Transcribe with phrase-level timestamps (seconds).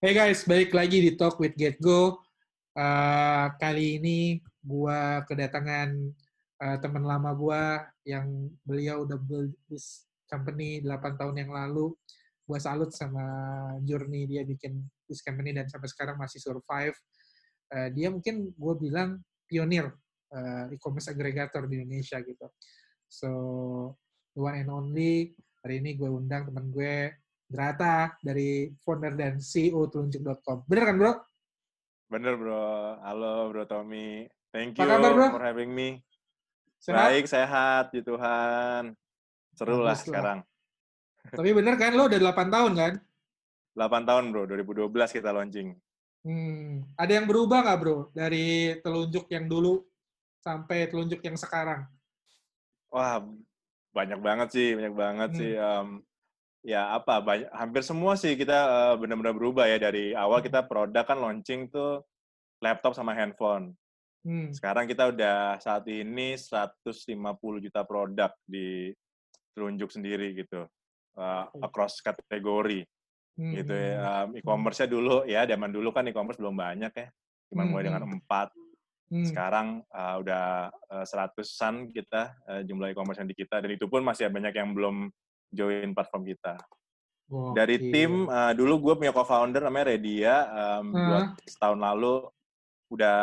[0.00, 2.24] Hey guys, balik lagi di Talk with Get Go.
[2.72, 5.92] Uh, kali ini gua kedatangan
[6.56, 11.92] uh, teman lama gua yang beliau udah build this company 8 tahun yang lalu.
[12.48, 13.20] Gua salut sama
[13.84, 16.96] journey dia bikin this company dan sampai sekarang masih survive.
[17.68, 19.92] Uh, dia mungkin gue bilang pionir
[20.32, 22.48] uh, e-commerce aggregator di Indonesia gitu.
[23.04, 23.28] So,
[24.32, 27.19] the one and only, hari ini gue undang teman gue,
[27.50, 30.62] Grata dari founder dan CEO telunjuk.com.
[30.70, 31.12] Bener kan, bro?
[32.06, 32.62] Bener, bro.
[33.02, 34.22] Halo, bro Tommy.
[34.50, 35.26] Thank Apa you kabar, bro?
[35.34, 35.98] for having me.
[36.78, 37.10] Sehat?
[37.10, 38.94] Baik, sehat, ya Tuhan.
[39.52, 39.98] Seru lah Bagus lah.
[39.98, 40.38] sekarang.
[41.26, 42.92] Tapi bener kan, lo udah 8 tahun kan?
[43.74, 44.42] 8 tahun, bro.
[44.46, 45.74] 2012 kita launching.
[46.22, 46.86] Hmm.
[46.94, 47.98] Ada yang berubah nggak, bro?
[48.14, 49.82] Dari telunjuk yang dulu
[50.38, 51.82] sampai telunjuk yang sekarang?
[52.90, 53.26] Wah,
[53.90, 55.38] banyak banget sih, banyak banget Hmm.
[55.38, 55.52] sih.
[55.52, 55.88] Em,
[56.60, 59.78] ya apa, banyak, hampir semua sih kita eh, benar-benar berubah ya.
[59.80, 60.46] Dari awal Hmm.
[60.46, 62.04] kita produk kan launching tuh
[62.60, 63.72] laptop sama handphone.
[64.24, 64.52] Hmm.
[64.52, 68.92] Sekarang kita udah saat ini 150 juta produk di
[69.56, 70.66] telunjuk sendiri gitu.
[71.20, 72.86] eh, across kategori.
[73.40, 73.56] Hmm.
[73.56, 74.28] gitu ya.
[74.28, 77.08] Um, e-commerce-nya dulu ya, zaman dulu kan e-commerce belum banyak ya.
[77.48, 78.14] Cuma Hmm, mulai dengan hmm.
[78.20, 78.48] empat.
[79.10, 79.26] Hmm.
[79.26, 84.04] Sekarang uh, udah uh, seratusan kita uh, jumlah e-commerce yang di kita dan itu pun
[84.04, 85.08] masih banyak yang belum
[85.52, 86.54] join platform kita.
[87.30, 87.92] Dari Gokil.
[87.94, 91.06] tim uh, dulu gue punya co-founder namanya Redia um, Hmm.
[91.06, 92.26] dua setahun lalu
[92.90, 93.18] udah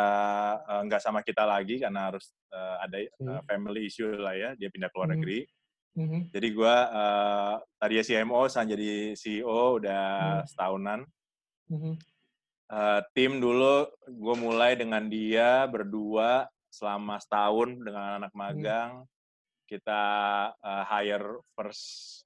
[0.64, 4.72] uh, nggak sama kita lagi karena harus uh, ada uh, family issue lah ya dia
[4.72, 5.16] pindah ke luar Hmm.
[5.20, 5.40] negeri.
[5.98, 6.20] Mhm.
[6.32, 10.04] Jadi gue uh, tadi CMO sekarang jadi CEO udah
[10.40, 10.46] Hmm.
[10.48, 11.00] setahunan.
[11.68, 11.92] Mhm.
[12.68, 19.08] Eh, tim dulu gue mulai dengan dia berdua selama setahun dengan anak magang
[19.68, 20.02] kita
[20.56, 22.24] eh, hire first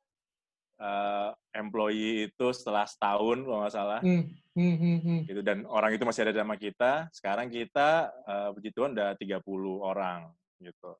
[0.78, 4.30] eh, employee itu setelah setahun kalau nggak salah Hmm.
[4.52, 5.24] Hmm.
[5.24, 9.42] Gitu dan orang itu masih ada sama kita sekarang kita eh, puji Tuhan udah 30
[9.82, 10.30] orang
[10.62, 10.94] gitu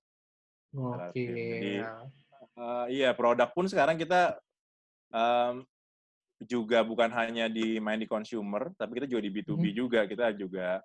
[0.72, 1.36] Gokil.
[1.36, 1.75] Jadi,
[2.52, 4.36] Eh, iya produk pun sekarang kita
[5.08, 5.64] em,
[6.42, 9.76] juga bukan hanya di main di consumer, tapi kita juga di B2B Mhm.
[9.78, 10.00] juga.
[10.04, 10.82] Kita juga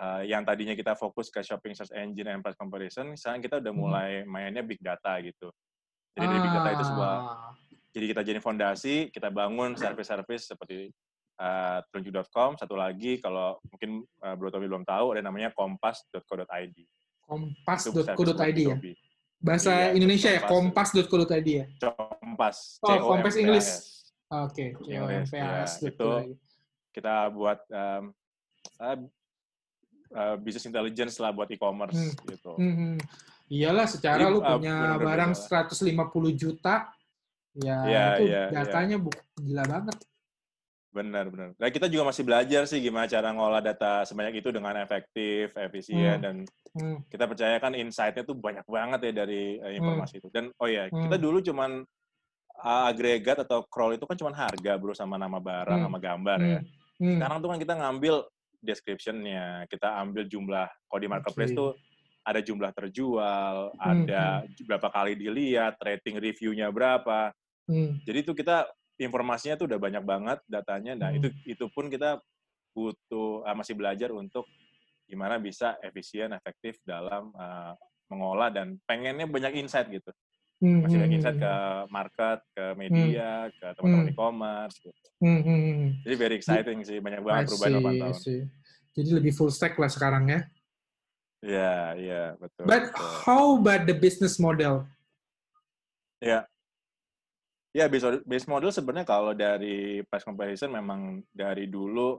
[0.00, 3.72] eh, yang tadinya kita fokus ke shopping search engine and price comparison, sekarang kita udah
[3.72, 3.76] Mhm.
[3.78, 5.52] mulai mainnya big data gitu.
[6.16, 7.52] Jadi dari big data itu sebuah, Ah.
[7.92, 10.88] jadi kita jadi fondasi, kita bangun service-service seperti
[11.40, 12.60] eh, telunjuk.com.
[12.60, 16.76] Satu lagi kalau mungkin eh, Bro Tommy belum tahu, ada namanya kompas.co.id.
[17.24, 18.76] Kompas.co.id ya?
[18.76, 18.86] B2B.
[19.40, 20.44] Bahasa Iya, Indonesia ya?
[20.44, 20.92] Kompas.
[20.92, 21.64] Kompas.co.id ya?
[21.80, 22.76] Kompas.
[22.84, 23.40] Oh, Kompas.
[23.40, 23.68] English.
[24.28, 25.64] Oke, Inggris, ya.
[25.80, 26.36] Itu
[26.92, 28.12] kita buat um,
[28.76, 28.96] uh,
[30.12, 32.12] uh, business intelligence lah buat e-commerce Hmm.
[32.28, 32.52] gitu.
[32.56, 32.96] Hmm,
[33.50, 35.66] Iyalah, secara Jadi, lu uh, punya bener-bener barang beda.
[35.66, 36.74] 150 juta,
[37.58, 39.96] ya Iya, itu iya, datanya bu- gila banget.
[40.90, 41.48] Benar, benar.
[41.54, 46.18] Nah, kita juga masih belajar sih gimana cara ngolah data sebanyak itu dengan efektif, efisien,
[46.18, 46.22] Hmm.
[46.22, 46.36] dan
[46.70, 50.30] Hmm, kita percaya kan insight-nya tuh banyak banget ya dari uh, informasi itu.
[50.30, 51.24] Dan oh ya, kita Hmm.
[51.26, 51.82] dulu cuman
[52.62, 55.86] uh, agregat atau crawl itu kan cuman harga bro sama nama barang Hmm.
[55.90, 56.60] sama gambar hmm, ya.
[57.02, 57.10] hmm.
[57.18, 58.14] Sekarang tuh kan kita ngambil
[58.60, 61.58] description-nya, kita ambil jumlah kalau di marketplace Oke.
[61.58, 61.70] tuh
[62.20, 67.32] ada jumlah terjual, Hmm, ada berapa kali dilihat, rating reviewnya berapa.
[67.64, 68.68] Hmm, Jadi itu kita
[69.00, 70.92] informasinya tuh udah banyak banget datanya.
[70.94, 71.18] Nah, Hmm.
[71.24, 72.20] itu itu pun kita
[72.76, 74.46] butuh ah, masih belajar untuk
[75.08, 77.74] gimana bisa efisien, efektif dalam ah,
[78.12, 80.12] mengolah dan pengennya banyak insight gitu.
[80.60, 81.54] Hmm, Masih hmm, insight hmm, ke
[81.88, 84.12] market, ke media, ke teman-teman Hmm.
[84.12, 85.08] e-commerce gitu.
[85.18, 85.88] hmm, hmm, hmm.
[86.04, 88.16] Jadi very exciting sih, banyak banget perubahan 8 see, I tahun.
[88.16, 88.40] see.
[88.90, 90.40] Jadi lebih full stack lah sekarang ya.
[91.40, 92.68] Iya, iya, betul.
[92.68, 93.00] But betul.
[93.24, 94.84] how about the business model?
[96.20, 96.44] Ya.
[97.70, 102.18] Ya, base, base model sebenarnya kalau dari price comparison memang dari dulu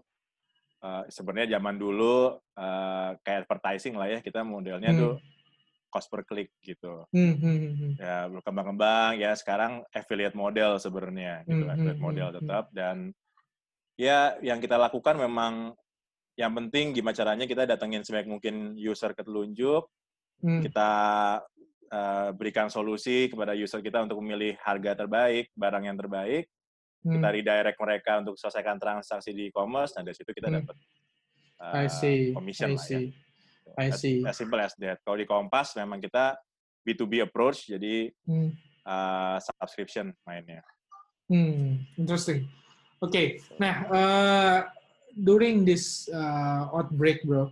[0.82, 4.98] eh, sebenarnya zaman dulu eh, kayak advertising lah ya, kita modelnya Hmm.
[4.98, 5.14] tuh
[5.92, 7.04] cost per click gitu.
[7.12, 8.00] Hmm, hmm.
[8.00, 13.12] Ya, berkembang-kembang ya sekarang affiliate model sebenarnya gitu, Hmm, affiliate hmm, model tetap dan
[14.00, 15.76] ya yang kita lakukan memang
[16.40, 19.86] yang penting gimana caranya kita datengin sebanyak mungkin user ke telunjuk,
[20.42, 20.92] Hmm, kita
[21.94, 26.50] uh, berikan solusi kepada user kita untuk memilih harga terbaik, barang yang terbaik,
[27.06, 27.36] kita hmm.
[27.38, 30.66] redirect mereka untuk selesaikan transaksi di e-commerce, nah dari situ kita Hmm.
[30.66, 30.76] dapat
[31.62, 33.00] uh, see, commission I lah ya.
[33.80, 34.20] I As, see.
[34.24, 35.00] as simple as that.
[35.02, 36.36] Kalau di Kompas memang kita
[36.82, 38.52] B2B approach, jadi Hmm.
[38.84, 40.66] uh, subscription mainnya.
[41.30, 42.50] Hmm, interesting.
[43.00, 44.60] Oke, nah uh,
[45.16, 47.50] during this uh, outbreak, bro,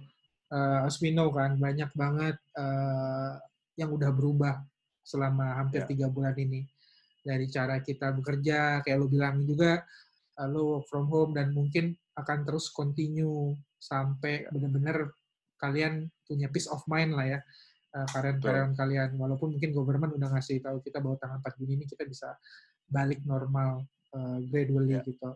[0.52, 3.40] uh, as we know kan banyak banget uh,
[3.74, 4.62] yang udah berubah
[5.02, 5.90] selama hampir Ya.
[5.90, 6.68] tiga bulan ini
[7.24, 9.82] dari cara kita bekerja, kayak lo bilang juga
[10.38, 15.08] uh, lo work from home dan mungkin akan terus continue sampai benar-benar
[15.60, 17.40] kalian punya peace of mind lah ya
[17.90, 22.06] karyawan-karyawan kalian walaupun mungkin government udah ngasih tahu kita bahwa tanggal 4 Juni ini kita
[22.06, 22.38] bisa
[22.86, 23.82] balik normal
[24.14, 25.06] uh, gradually yeah.
[25.06, 25.30] gitu.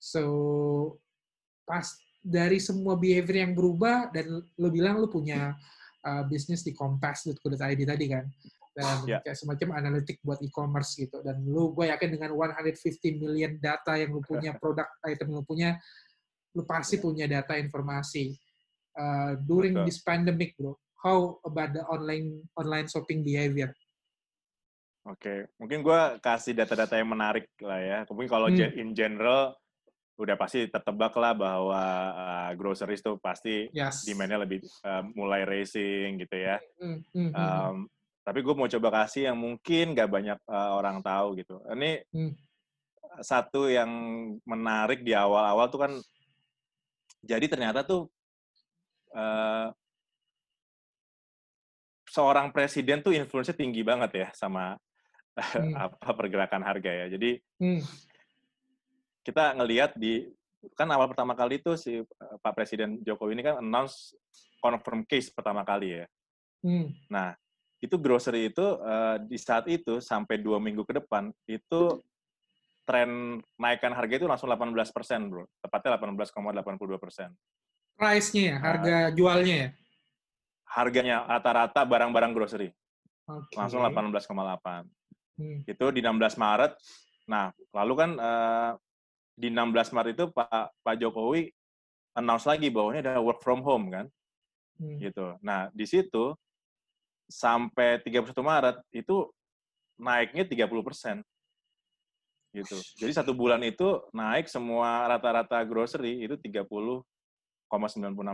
[0.00, 0.22] So
[1.64, 1.84] pas
[2.24, 5.52] dari semua behavior yang berubah dan lo bilang lo punya
[6.04, 8.24] uh, bisnis di compass.co.id tadi kan
[8.74, 9.20] dan yeah.
[9.22, 14.10] kayak semacam analitik buat e-commerce gitu dan lu gue yakin dengan 150 million data yang
[14.10, 15.78] lu punya produk item lu punya
[16.58, 17.04] lu pasti yeah.
[17.04, 18.34] punya data informasi
[18.98, 19.86] uh, during Betul.
[19.86, 23.70] this pandemic bro how about the online online shopping behavior
[25.04, 25.38] Oke, okay.
[25.60, 27.98] mungkin gue kasih data-data yang menarik lah ya.
[28.08, 28.72] Mungkin kalau hmm.
[28.72, 29.52] in general
[30.14, 31.82] udah pasti tertebak lah bahwa
[32.14, 34.06] uh, groceries tuh pasti yes.
[34.06, 36.62] demand-nya lebih uh, mulai racing gitu ya.
[36.78, 37.28] Mm -hmm.
[37.34, 37.76] um,
[38.22, 41.58] tapi gue mau coba kasih yang mungkin gak banyak uh, orang tahu gitu.
[41.66, 42.32] Ini mm.
[43.26, 43.90] satu yang
[44.46, 45.92] menarik di awal-awal tuh kan,
[47.26, 48.13] jadi ternyata tuh
[49.14, 49.70] uh,
[52.10, 54.78] seorang presiden tuh influence tinggi banget ya sama
[55.38, 55.74] mm.
[55.74, 57.06] apa pergerakan harga ya.
[57.10, 57.82] Jadi mm.
[59.26, 60.26] kita ngelihat di
[60.72, 64.16] kan awal pertama kali itu si Pak Presiden Jokowi ini kan announce
[64.64, 66.06] confirm case pertama kali ya.
[66.64, 66.88] Hmm.
[67.12, 67.36] Nah,
[67.84, 72.00] itu grocery itu uh, di saat itu sampai dua minggu ke depan itu
[72.88, 75.44] tren naikkan harga itu langsung 18 persen, bro.
[75.60, 77.28] Tepatnya 18,82 persen.
[77.94, 79.68] Price-nya ya, harga uh, jualnya ya?
[80.66, 82.68] Harganya rata-rata barang-barang grocery.
[83.24, 83.56] Okay.
[83.56, 84.20] Langsung 18,8.
[85.38, 85.58] Hmm.
[85.64, 86.72] Itu di 16 Maret.
[87.30, 88.72] Nah, lalu kan uh,
[89.34, 91.50] di 16 Maret itu Pak Pak Jokowi
[92.14, 94.06] announce lagi bahwa ini ada work from home kan.
[94.78, 94.98] Hmm.
[94.98, 95.38] Gitu.
[95.42, 96.34] Nah, di situ
[97.30, 99.30] sampai 31 Maret itu
[99.98, 101.16] naiknya 30 persen.
[102.54, 102.78] Gitu.
[103.02, 107.02] Jadi satu bulan itu naik semua rata-rata grocery itu 30,96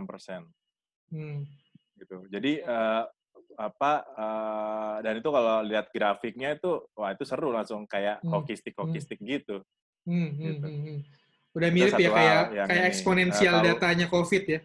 [0.07, 0.47] persen.
[1.11, 1.45] Hmm.
[1.97, 2.17] Gitu.
[2.31, 3.03] Jadi uh,
[3.59, 8.31] apa uh, dan itu kalau lihat grafiknya itu wah itu seru langsung kayak hmm.
[8.31, 9.27] hoki stick hmm.
[9.27, 9.57] gitu.
[10.07, 10.67] Hmm, hmm, gitu.
[10.67, 10.99] Hmm, hmm.
[11.51, 14.59] Udah mirip ya kayak kayak eksponensial uh, datanya COVID ya.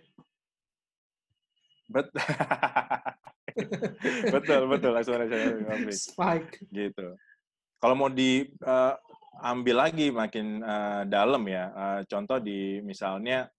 [1.86, 2.06] Bet
[4.34, 5.42] betul betul eksponensial
[5.92, 6.62] Spike.
[6.70, 7.06] Gitu.
[7.76, 13.50] Kalau mau diambil uh, lagi makin uh, dalam ya, uh, contoh di misalnya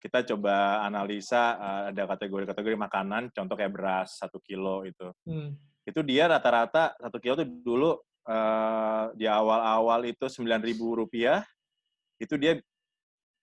[0.00, 5.52] kita coba analisa uh, ada kategori-kategori makanan, contoh kayak beras satu kilo itu, hmm.
[5.84, 11.44] itu dia rata-rata satu kilo itu dulu uh, di awal-awal itu sembilan ribu rupiah,
[12.16, 12.56] itu dia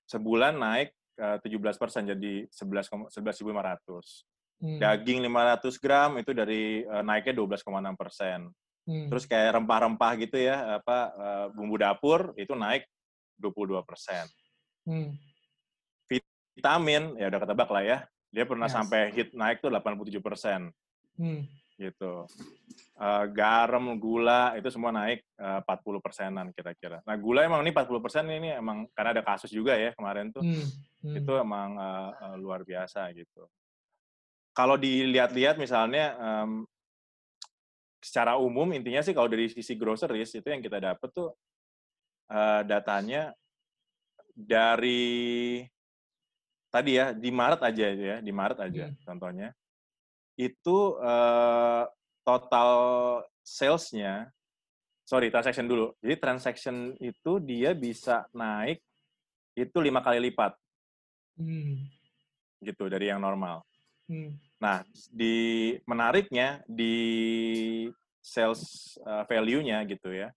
[0.10, 0.90] sebulan naik
[1.22, 4.26] uh, 17 persen jadi sebelas sebelas ribu lima ratus.
[4.58, 4.82] Hmm.
[4.82, 7.62] Daging 500 gram itu dari uh, naiknya 12,6
[7.94, 8.50] persen.
[8.88, 9.06] Hmm.
[9.12, 12.90] Terus kayak rempah-rempah gitu ya, apa uh, bumbu dapur itu naik
[13.38, 14.26] 22 persen.
[14.88, 15.14] Hmm.
[16.58, 17.98] Vitamin ya udah ketebak lah ya,
[18.34, 18.74] dia pernah yes.
[18.74, 20.74] sampai hit naik tuh 87 persen.
[21.18, 21.46] Hmm.
[21.78, 22.26] Gitu.
[22.98, 27.06] Uh, garam, gula itu semua naik uh, 40 persenan kira-kira.
[27.06, 30.42] Nah gula emang ini 40 persen ini emang karena ada kasus juga ya kemarin tuh,
[30.42, 30.66] hmm.
[31.06, 31.16] Hmm.
[31.22, 33.46] itu emang uh, uh, luar biasa gitu
[34.58, 36.66] kalau dilihat-lihat misalnya um,
[38.02, 41.30] secara umum intinya sih kalau dari sisi groceries itu yang kita dapat tuh
[42.34, 43.38] uh, datanya
[44.34, 45.62] dari
[46.78, 48.98] tadi ya di Maret aja ya di Maret aja hmm.
[49.02, 49.50] contohnya
[50.38, 51.84] itu uh,
[52.22, 52.72] total
[53.42, 54.30] salesnya
[55.02, 58.78] sorry transaction dulu jadi transaction itu dia bisa naik
[59.58, 60.54] itu lima kali lipat
[61.42, 61.90] hmm.
[62.62, 63.66] gitu dari yang normal
[64.06, 64.48] hmm.
[64.58, 64.82] Nah,
[65.14, 66.96] di menariknya di
[68.18, 70.34] sales uh, value-nya gitu ya.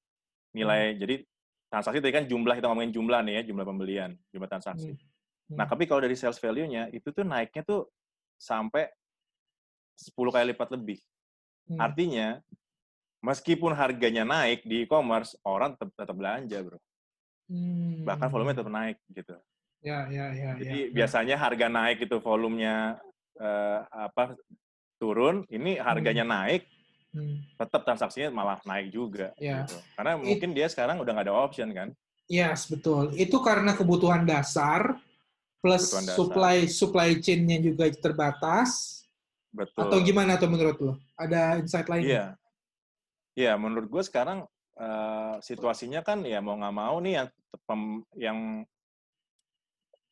[0.52, 0.98] Nilai hmm.
[1.00, 1.14] jadi
[1.72, 4.92] transaksi tadi kan jumlah kita ngomongin jumlah nih ya, jumlah pembelian, jumlah transaksi.
[4.92, 5.00] Hmm.
[5.50, 5.58] Hmm.
[5.58, 7.90] Nah, tapi kalau dari sales value-nya itu tuh naiknya tuh
[8.38, 8.86] sampai
[9.98, 11.02] 10 kali lipat lebih.
[11.66, 11.82] Hmm.
[11.82, 12.38] Artinya
[13.20, 16.78] meskipun harganya naik di e-commerce, orang tetap, tetap belanja, Bro.
[17.50, 18.06] Hmm.
[18.06, 19.34] Bahkan volumenya tetap naik gitu.
[19.82, 20.50] Ya, ya, ya.
[20.54, 23.00] Jadi ya, biasanya harga naik itu volumenya
[23.42, 24.38] uh, apa
[25.02, 26.32] turun, ini harganya hmm.
[26.32, 26.62] naik,
[27.10, 27.58] hmm.
[27.58, 29.34] tetap transaksinya malah naik juga.
[29.34, 29.66] Ya.
[29.66, 29.76] Gitu.
[29.98, 31.90] Karena mungkin It, dia sekarang udah nggak ada option kan?
[32.30, 33.10] Yes, betul.
[33.18, 35.00] Itu karena kebutuhan dasar
[35.60, 39.00] plus supply supply chain-nya juga terbatas.
[39.52, 39.86] Betul.
[39.86, 40.92] Atau gimana tuh menurut lo?
[41.18, 42.04] Ada insight lain?
[42.06, 42.26] Iya.
[43.38, 44.46] Iya, menurut gue sekarang
[44.78, 47.28] uh, situasinya kan ya mau nggak mau nih yang
[48.18, 48.38] yang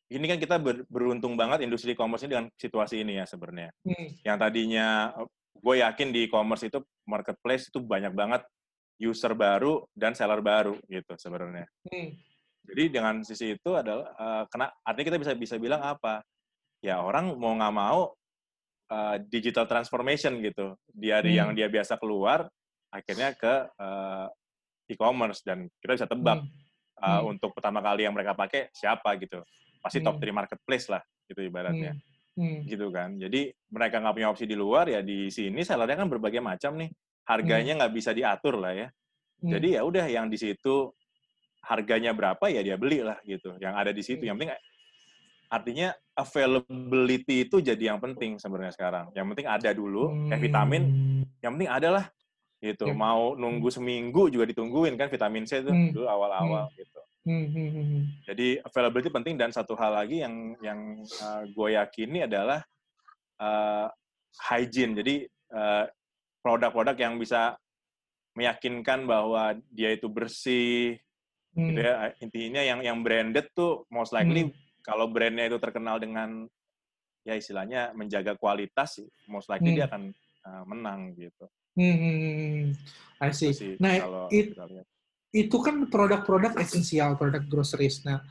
[0.09, 3.69] ini kan kita ber, beruntung banget industri e-commerce ini dengan situasi ini ya sebenarnya.
[3.85, 4.07] Hmm.
[4.25, 4.87] Yang tadinya
[5.53, 8.41] gue yakin di e-commerce itu marketplace itu banyak banget
[8.99, 11.69] user baru dan seller baru gitu sebenarnya.
[11.87, 12.17] Hmm.
[12.69, 16.21] Jadi dengan sisi itu adalah uh, kena artinya kita bisa bisa bilang apa?
[16.85, 18.13] Ya orang mau nggak mau
[18.93, 20.77] uh, digital transformation gitu.
[20.85, 21.39] Dari hmm.
[21.39, 22.45] yang dia biasa keluar
[22.89, 24.29] akhirnya ke uh,
[24.89, 26.51] e-commerce dan kita bisa tebak hmm.
[26.99, 27.31] Uh, hmm.
[27.37, 29.39] untuk pertama kali yang mereka pakai siapa gitu.
[29.79, 30.07] Pasti hmm.
[30.11, 31.95] top 3 marketplace lah gitu ibaratnya.
[31.95, 32.03] Hmm.
[32.35, 32.59] Hmm.
[32.67, 33.15] Gitu kan.
[33.15, 36.91] Jadi mereka nggak punya opsi di luar ya di sini sellernya kan berbagai macam nih.
[37.25, 37.79] Harganya hmm.
[37.79, 37.99] nggak hmm.
[38.03, 38.87] bisa diatur lah ya.
[39.39, 39.51] Hmm.
[39.55, 40.91] Jadi ya udah yang di situ
[41.69, 43.53] harganya berapa ya dia beli lah gitu.
[43.61, 44.23] Yang ada di situ.
[44.25, 44.53] Yang penting
[45.49, 49.05] artinya availability itu jadi yang penting sebenarnya sekarang.
[49.13, 50.83] Yang penting ada dulu kayak vitamin.
[50.89, 51.21] Hmm.
[51.45, 52.05] Yang penting ada lah
[52.59, 52.85] gitu.
[52.89, 52.95] Ya.
[52.97, 55.93] Mau nunggu seminggu juga ditungguin kan vitamin C itu hmm.
[55.93, 56.77] dulu awal-awal hmm.
[56.81, 56.99] gitu.
[57.29, 58.09] Hmm.
[58.25, 62.65] Jadi availability penting dan satu hal lagi yang yang uh, gue yakini adalah
[63.37, 63.85] uh,
[64.49, 64.97] hygiene.
[64.97, 65.85] Jadi uh,
[66.41, 67.53] produk-produk yang bisa
[68.33, 70.95] meyakinkan bahwa dia itu bersih,
[71.55, 71.67] hmm.
[71.73, 74.53] gitu ya intinya yang yang branded tuh most likely hmm.
[74.85, 76.45] kalau brandnya itu terkenal dengan
[77.23, 79.77] ya istilahnya menjaga kualitas most likely hmm.
[79.77, 80.03] dia akan
[80.49, 81.45] uh, menang gitu.
[81.77, 82.65] Hmm, hmm, hmm.
[83.19, 83.51] I see.
[83.55, 83.99] Sih, nah,
[84.31, 84.55] it,
[85.31, 88.01] itu kan produk-produk esensial, produk groceries.
[88.03, 88.23] Nah,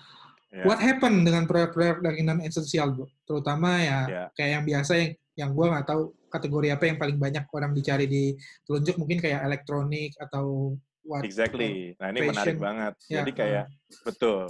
[0.51, 0.67] yeah.
[0.67, 3.07] what happened dengan produk-produk yang non esensial, bro?
[3.25, 4.27] Terutama ya yeah.
[4.35, 8.11] kayak yang biasa yang yang gue nggak tahu kategori apa yang paling banyak orang dicari
[8.11, 8.35] di
[8.67, 10.75] telunjuk mungkin kayak elektronik atau
[11.09, 11.97] what exactly.
[11.97, 12.33] Nah ini passion.
[12.37, 12.95] menarik banget.
[13.09, 13.25] Yeah.
[13.25, 14.03] Jadi kayak uh.
[14.05, 14.41] betul.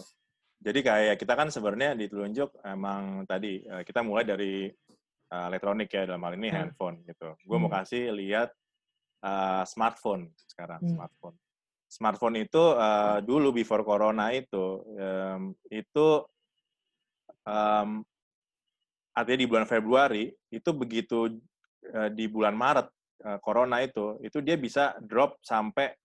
[0.59, 4.67] Jadi kayak kita kan sebenarnya di telunjuk emang tadi eh, kita mulai dari
[5.31, 6.57] uh, elektronik ya dalam hal ini hmm.
[6.59, 7.39] handphone gitu.
[7.47, 7.63] Gue hmm.
[7.63, 8.51] mau kasih lihat
[9.23, 10.99] uh, smartphone sekarang hmm.
[10.99, 11.37] smartphone.
[11.89, 16.09] Smartphone itu uh, dulu before corona itu um, itu
[17.49, 18.05] um,
[19.17, 21.39] artinya di bulan Februari itu begitu
[21.95, 22.93] uh, di bulan Maret
[23.25, 25.97] uh, corona itu itu dia bisa drop sampai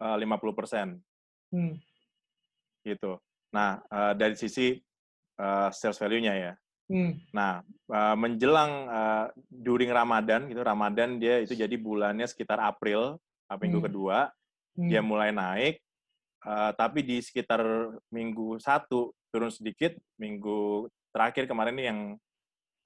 [0.00, 0.96] 50 persen.
[1.52, 1.76] Hmm.
[2.80, 3.20] Gitu.
[3.52, 4.80] Nah, uh, dari sisi
[5.36, 6.52] uh, sales value-nya ya.
[6.90, 7.22] Hmm.
[7.30, 13.78] Nah, uh, menjelang uh, during Ramadan gitu, Ramadan dia itu jadi bulannya sekitar April, minggu
[13.78, 13.86] hmm.
[13.86, 14.18] kedua,
[14.74, 14.88] hmm.
[14.90, 15.78] dia mulai naik.
[16.40, 17.60] Uh, tapi di sekitar
[18.08, 22.00] minggu satu turun sedikit, minggu terakhir kemarin ini yang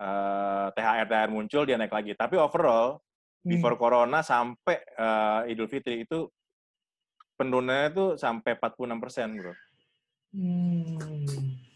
[0.03, 2.13] uh, THR THR muncul dia naik lagi.
[2.13, 3.01] Tapi overall
[3.45, 3.51] hmm.
[3.57, 6.29] before corona sampai uh, Idul Fitri itu
[7.35, 9.55] penurunannya itu sampai 46 persen, bro.
[10.35, 10.99] Hmm.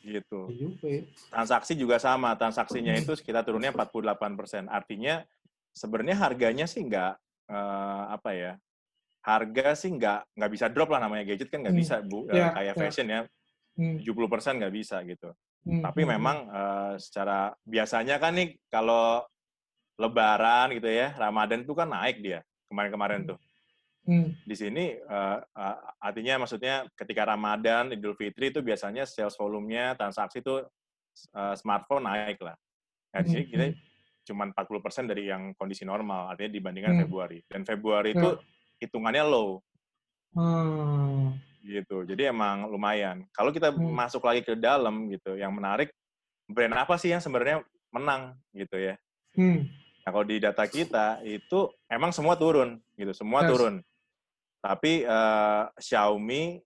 [0.02, 0.40] Gitu.
[0.50, 4.64] Iya Transaksi juga sama, transaksinya itu sekitar turunnya 48 persen.
[4.66, 5.22] Artinya
[5.76, 7.12] sebenarnya harganya sih nggak
[7.52, 8.52] uh, apa ya,
[9.22, 11.84] harga sih nggak nggak bisa drop lah namanya gadget kan nggak hmm.
[11.84, 12.80] bisa bu ya, uh, kayak ya.
[12.80, 13.20] fashion ya,
[13.76, 13.96] hmm.
[14.02, 15.30] 70 persen nggak bisa gitu.
[15.68, 15.82] Hmm.
[15.84, 16.10] Tapi hmm.
[16.16, 19.22] memang uh, secara biasanya kan nih kalau
[19.98, 23.28] Lebaran gitu ya, Ramadan itu kan naik dia kemarin-kemarin hmm.
[23.34, 23.38] tuh.
[24.08, 24.32] Hmm.
[24.40, 30.40] Di sini uh, uh, artinya maksudnya ketika Ramadan, Idul Fitri itu biasanya sales volumenya, transaksi
[30.40, 30.64] itu
[31.36, 32.56] uh, smartphone naik lah.
[33.12, 33.52] Nah, di sini hmm.
[33.52, 33.76] kita hmm.
[34.32, 37.02] cuma 40% dari yang kondisi normal, artinya dibandingkan hmm.
[37.04, 37.38] Februari.
[37.44, 38.42] Dan Februari itu hmm.
[38.80, 39.60] hitungannya low.
[40.32, 41.36] Hmm.
[41.60, 42.08] Gitu.
[42.08, 43.28] Jadi emang lumayan.
[43.36, 43.92] Kalau kita hmm.
[43.92, 45.92] masuk lagi ke dalam gitu, yang menarik
[46.48, 47.60] brand apa sih yang sebenarnya
[47.92, 48.96] menang gitu ya.
[49.36, 49.68] Hmm.
[50.00, 53.52] Nah, kalau di data kita itu emang semua turun gitu, semua yes.
[53.52, 53.74] turun.
[54.58, 56.58] Tapi uh, Xiaomi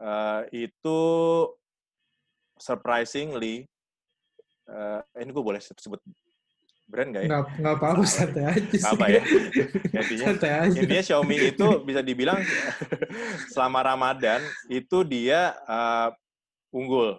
[0.00, 1.00] uh, itu
[2.60, 3.64] surprisingly,
[4.68, 6.00] uh, ini gue boleh sebut
[6.90, 7.28] brand nggak ya?
[7.30, 8.82] Nggak, apa-apa, santai aja sih.
[8.84, 9.22] Apa ya?
[9.94, 10.76] Intinya, santai aja.
[10.82, 12.42] intinya Xiaomi itu bisa dibilang
[13.54, 16.10] selama Ramadan itu dia uh,
[16.74, 17.16] unggul,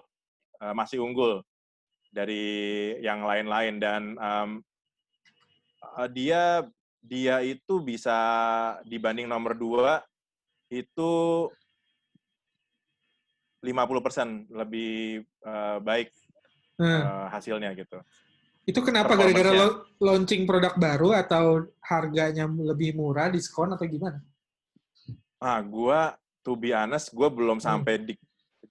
[0.60, 1.42] uh, masih unggul
[2.12, 4.50] dari yang lain-lain dan um,
[5.96, 6.68] uh, dia
[7.02, 8.14] dia itu bisa
[8.86, 10.04] dibanding nomor dua
[10.72, 11.12] itu
[13.62, 16.10] 50% lebih uh, baik
[16.82, 17.02] hmm.
[17.04, 18.02] uh, hasilnya gitu.
[18.66, 19.68] Itu kenapa gara-gara lo
[20.02, 24.22] launching produk baru atau harganya lebih murah, diskon atau gimana?
[25.42, 27.66] Ah, gua to be honest, gua belum hmm.
[27.66, 28.14] sampai di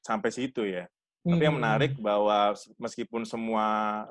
[0.03, 0.87] sampai situ ya.
[1.21, 1.37] Hmm.
[1.37, 1.65] Tapi yang hmm.
[1.65, 3.67] menarik bahwa meskipun semua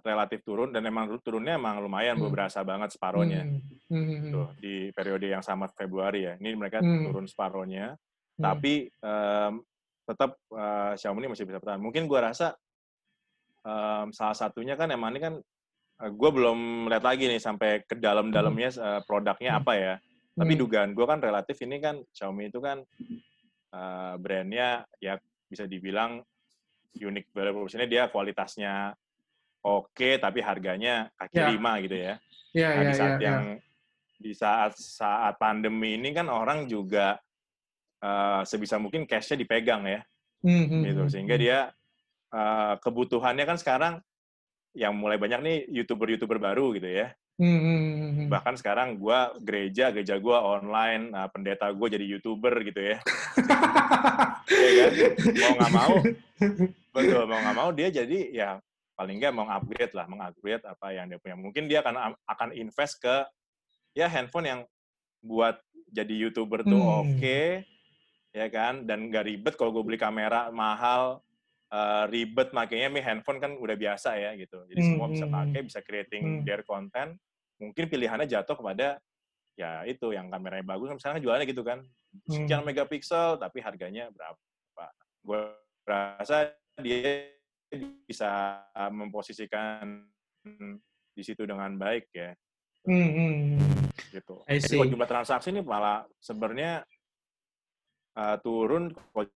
[0.05, 2.29] relatif turun dan emang turunnya emang lumayan hmm.
[2.29, 3.49] berasa banget separohnya.
[3.49, 3.61] Hmm.
[3.89, 4.05] Hmm.
[4.05, 6.37] hmm Tuh, di periode yang sama Februari ya.
[6.37, 7.09] Ini mereka hmm.
[7.09, 7.97] turun separohnya.
[8.37, 8.43] Hmm.
[8.45, 9.53] Tapi um,
[10.05, 11.81] tetap uh, Xiaomi ini masih bisa bertahan.
[11.81, 12.53] Mungkin gua rasa
[13.65, 15.33] um, salah satunya kan emang ini kan
[16.05, 19.93] uh, gua belum lihat lagi nih sampai ke dalam-dalamnya uh, produknya apa ya.
[20.37, 22.85] Tapi dugaan gua kan relatif ini kan Xiaomi itu kan
[23.73, 25.17] uh, brandnya ya
[25.49, 26.21] bisa dibilang
[26.97, 28.93] unique value proposition dia kualitasnya
[29.65, 31.49] oke okay, tapi harganya kaki yeah.
[31.53, 32.13] lima gitu ya.
[32.49, 33.59] Yeah, nah, yeah, di saat yeah, yang yeah.
[34.19, 37.21] di saat saat pandemi ini kan orang juga
[38.01, 40.01] uh, sebisa mungkin cashnya dipegang ya.
[40.39, 41.43] Hmm, gitu hmm, sehingga hmm.
[41.43, 41.59] dia
[42.31, 43.93] uh, kebutuhannya kan sekarang
[44.71, 48.27] yang mulai banyak nih youtuber-youtuber baru gitu ya Hmm, hmm, hmm, hmm.
[48.27, 52.99] bahkan sekarang gue gereja gereja gue online nah, pendeta gue jadi youtuber gitu ya
[54.49, 54.91] ya kan?
[55.37, 55.93] Mau nggak mau.
[56.95, 58.49] Betul mau nggak mau dia jadi ya
[58.97, 61.37] paling nggak mau upgrade lah mengupgrade apa yang dia punya.
[61.37, 63.15] Mungkin dia akan akan invest ke
[63.95, 64.61] ya handphone yang
[65.23, 67.05] buat jadi youtuber tuh Hmm.
[67.05, 67.39] oke
[68.33, 68.83] ya kan?
[68.83, 71.21] Dan nggak ribet kalau gue beli kamera mahal
[71.69, 74.65] eh, ribet makanya mi handphone kan udah biasa ya gitu.
[74.65, 76.41] Jadi Hmm, semua bisa hmm, pakai bisa creating Hmm.
[76.41, 77.13] their content.
[77.61, 78.97] Mungkin pilihannya jatuh kepada
[79.59, 81.83] ya itu yang kameranya bagus kan misalnya jualannya gitu kan
[82.31, 82.67] sekian Hmm.
[82.71, 84.39] megapiksel tapi harganya berapa
[85.27, 85.39] gue
[85.83, 87.27] rasa dia
[88.07, 90.07] bisa memposisikan
[91.11, 92.31] di situ dengan baik ya
[92.87, 93.91] Hmm, hmm, hmm.
[94.15, 94.39] gitu.
[94.47, 96.79] Jadi kalau jumlah transaksi ini malah sebenarnya
[98.15, 99.27] uh, turun kalau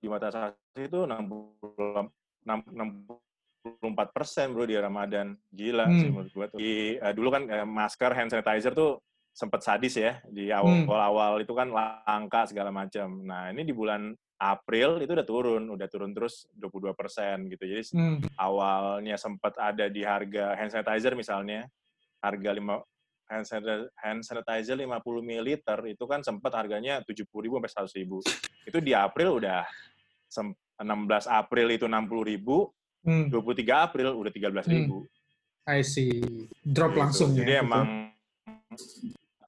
[0.00, 2.08] jumlah transaksi itu 60
[2.48, 6.24] 64 persen bro di Ramadan gila sih Hmm.
[6.24, 6.58] menurut gua tuh.
[6.58, 8.96] Di, uh, dulu kan uh, masker hand sanitizer tuh
[9.36, 10.88] sempat sadis ya di Hmm.
[10.88, 13.20] awal-awal itu kan langka segala macam.
[13.20, 17.68] Nah ini di bulan April itu udah turun, udah turun terus 22 persen gitu.
[17.68, 18.16] Jadi Hmm.
[18.40, 21.68] awalnya sempat ada di harga hand sanitizer misalnya
[22.24, 22.80] harga 5
[23.28, 25.48] hand sanitizer, hand sanitizer 50 ml
[25.84, 28.24] itu kan sempat harganya 70.000 sampai 100.000.
[28.64, 29.68] Itu di April udah
[30.24, 32.72] sem- 16 April itu 60.000,
[33.04, 33.28] Hmm.
[33.28, 35.04] 23 April udah 13.000.
[35.68, 36.48] I see.
[36.62, 37.00] Drop Gitu.
[37.00, 37.60] langsung Jadi ya.
[37.60, 38.12] emang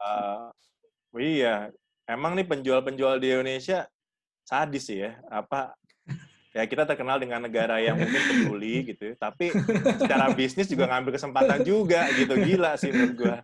[0.08, 1.68] eh, iya,
[2.04, 3.84] emang nih penjual-penjual di Indonesia
[4.42, 5.20] sadis sih ya.
[5.28, 5.76] Apa
[6.56, 9.52] ya kita terkenal dengan negara yang mungkin peduli gitu, tapi
[10.00, 12.34] secara bisnis juga ngambil kesempatan juga gitu.
[12.34, 13.36] Gila sih menurut gua.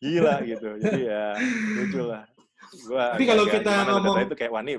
[0.00, 0.68] Gila gitu.
[0.80, 1.36] Jadi ya
[1.76, 2.24] lucu lah.
[2.84, 4.72] Gua Tapi kalau kita ngomong- itu kayak wani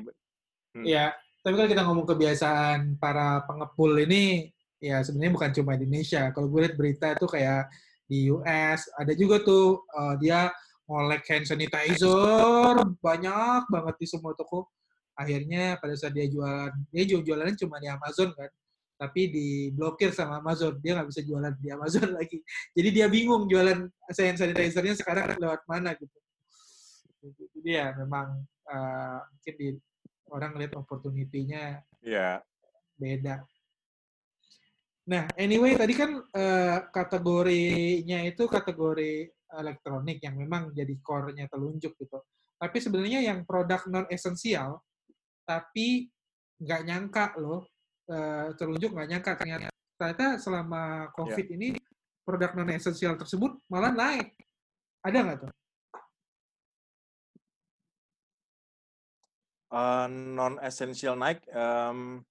[0.69, 0.85] Hmm.
[0.85, 6.29] Ya, tapi kalau kita ngomong kebiasaan para pengepul ini, ya sebenarnya bukan cuma di Indonesia.
[6.29, 7.73] Kalau gue lihat berita tuh kayak
[8.09, 10.49] di US, ada juga tuh eh, dia
[10.89, 14.65] ngolek hand sanitizer banyak banget di semua toko.
[15.13, 18.49] Akhirnya pada saat dia jualan, dia jual jualannya cuma di Amazon kan,
[18.97, 20.81] tapi diblokir sama Amazon.
[20.81, 22.41] Dia nggak bisa jualan di Amazon lagi.
[22.73, 26.17] Jadi dia bingung jualan hand sanitizer-nya sekarang lewat mana gitu.
[27.37, 29.69] Jadi ya memang eh, mungkin di
[30.33, 32.41] orang lihat opportunity-nya ya
[32.97, 33.45] beda.
[35.09, 39.25] Nah, anyway tadi kan eh, kategorinya itu kategori
[39.57, 42.21] elektronik yang memang jadi core-nya telunjuk gitu.
[42.61, 44.77] Tapi sebenarnya yang produk non esensial,
[45.49, 46.05] tapi
[46.61, 47.65] nggak nyangka loh,
[48.05, 49.67] eh, telunjuk nggak nyangka ternyata,
[49.97, 51.73] ternyata selama COVID ini
[52.21, 54.37] produk non esensial tersebut malah naik.
[55.01, 55.51] Ada nggak tuh?
[60.09, 62.25] non essential naik em,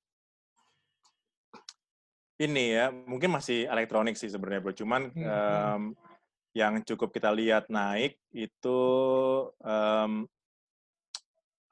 [2.38, 4.72] ini ya mungkin masih elektronik sih sebenarnya bro.
[4.72, 5.82] Cuman Hmm, em,
[6.54, 8.78] yang cukup kita lihat naik itu
[9.60, 10.24] em,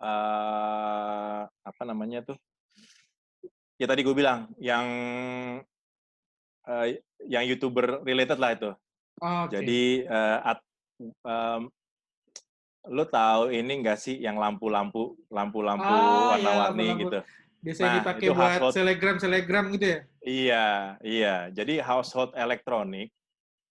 [0.03, 2.37] eh, apa namanya tuh?
[3.79, 4.87] Ya tadi gue bilang yang
[6.67, 6.87] eh,
[7.31, 8.71] yang youtuber related lah itu.
[9.17, 9.55] Oke.
[9.55, 10.67] jadi eh, at-
[11.25, 11.71] em,
[12.87, 17.03] lu tahu ini enggak sih yang lampu-lampu lampu-lampu Ah, warna-warni lampu-lampu.
[17.03, 17.19] gitu
[17.67, 18.73] biasanya nah, dipakai buat household.
[18.73, 19.99] selegram selegram gitu ya?
[20.23, 20.67] Iya,
[21.03, 21.37] iya.
[21.51, 23.11] Jadi household elektronik.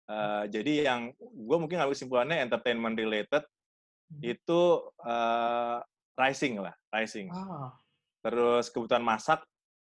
[0.07, 3.43] eh, jadi yang gue mungkin ngambil kesimpulannya entertainment related
[4.11, 4.19] Hmm.
[4.27, 4.61] itu
[5.03, 5.77] eh,
[6.15, 7.31] rising lah, rising.
[7.31, 7.71] Ah.
[8.19, 9.39] Terus kebutuhan masak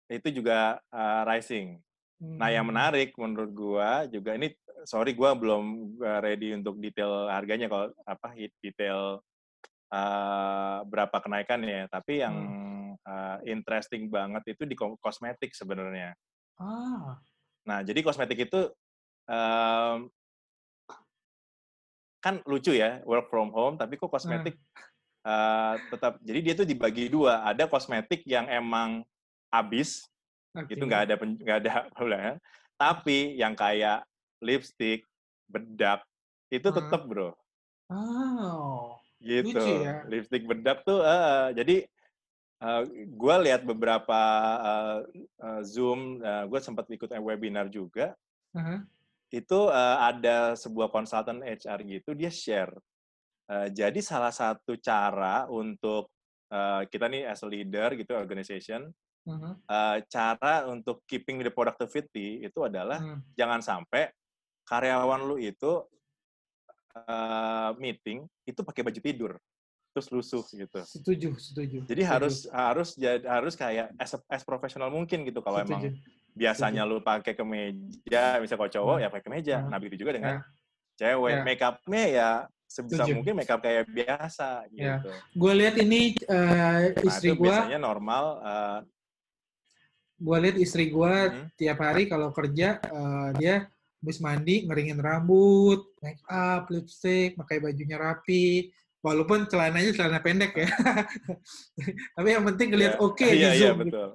[0.06, 1.82] itu juga eh, rising.
[2.22, 2.78] Nah yang Hmm.
[2.78, 4.54] menarik menurut gua juga ini
[4.86, 8.28] sorry gua belum ready untuk detail harganya kalau apa
[8.62, 9.18] detail
[9.90, 11.90] eh, berapa kenaikannya.
[11.90, 12.36] Tapi yang
[12.96, 16.14] eh, interesting banget itu di ko- kosmetik sebenarnya.
[16.58, 17.18] Ah.
[17.64, 18.70] Nah, jadi kosmetik itu
[19.26, 20.12] em,
[22.24, 24.56] kan lucu ya, work from home, tapi kok kosmetik
[25.24, 26.20] eh, tetap.
[26.20, 27.44] Jadi dia tuh dibagi dua.
[27.44, 29.04] Ada kosmetik yang emang
[29.48, 30.04] habis,
[30.52, 30.76] Oke.
[30.76, 31.72] itu nggak ada nggak ada
[32.28, 32.34] ya.
[32.76, 34.04] Tapi yang kayak
[34.44, 35.08] lipstick,
[35.48, 36.04] bedak,
[36.52, 36.76] itu Hmm.
[36.76, 37.32] tetap bro.
[37.88, 39.00] Oh.
[39.24, 39.56] Gitu.
[39.56, 40.04] Lucu ya.
[40.08, 41.76] Lipstick bedak tuh, eh, jadi
[43.12, 44.20] gue lihat beberapa
[44.64, 45.00] eh,
[45.44, 48.16] eh, Zoom, gue sempat ikut webinar juga.
[48.54, 48.86] Aha.
[49.34, 52.74] itu eh, ada sebuah konsultan HR gitu dia share
[53.44, 56.08] Eh, jadi salah satu cara untuk
[56.48, 58.88] eh, kita nih as a leader gitu organization
[59.28, 59.52] Aha.
[59.68, 63.20] eh, cara untuk keeping the productivity itu adalah Hmm.
[63.36, 64.08] jangan sampai
[64.64, 65.84] karyawan lu itu
[66.96, 69.34] eh, meeting itu pakai baju tidur
[69.94, 70.80] terus lusuh gitu.
[70.82, 71.78] Setuju, setuju.
[71.86, 72.10] Jadi setuju.
[72.10, 75.94] harus harus jadi harus kayak as, as profesional mungkin gitu kalau setuju.
[75.94, 76.02] emang
[76.34, 79.04] biasanya lu pakai kemeja, misalnya kalau cowok Hmm.
[79.06, 79.56] ya pakai kemeja.
[79.62, 79.70] Hmm.
[79.70, 80.42] Nah, begitu juga dengan Ya.
[80.98, 81.30] cewek.
[81.32, 81.42] Ya.
[81.46, 82.30] Make up-nya ya
[82.66, 83.14] sebisa Setuju.
[83.22, 84.98] mungkin make up kayak biasa Ya.
[84.98, 85.14] gitu.
[85.38, 88.80] Gue lihat ini Nah, istri itu gue, biasanya normal eh,
[90.18, 93.56] gue lihat istri gue hmm, tiap hari kalau kerja eh, dia
[94.02, 98.74] habis mandi ngeringin rambut, make up, lipstick, pakai bajunya rapi.
[99.04, 100.68] Walaupun celananya celana pendek ya.
[102.16, 103.00] Tapi yang penting ngeliat ya.
[103.04, 103.78] oke Iya, di iya, Zoom.
[103.78, 103.84] gitu.
[103.84, 104.10] betul.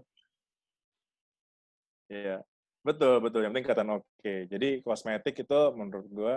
[2.08, 2.36] Iya.
[2.80, 3.40] Betul, betul.
[3.44, 4.34] Yang penting kelihatan oke.
[4.48, 6.34] Jadi kosmetik itu menurut gua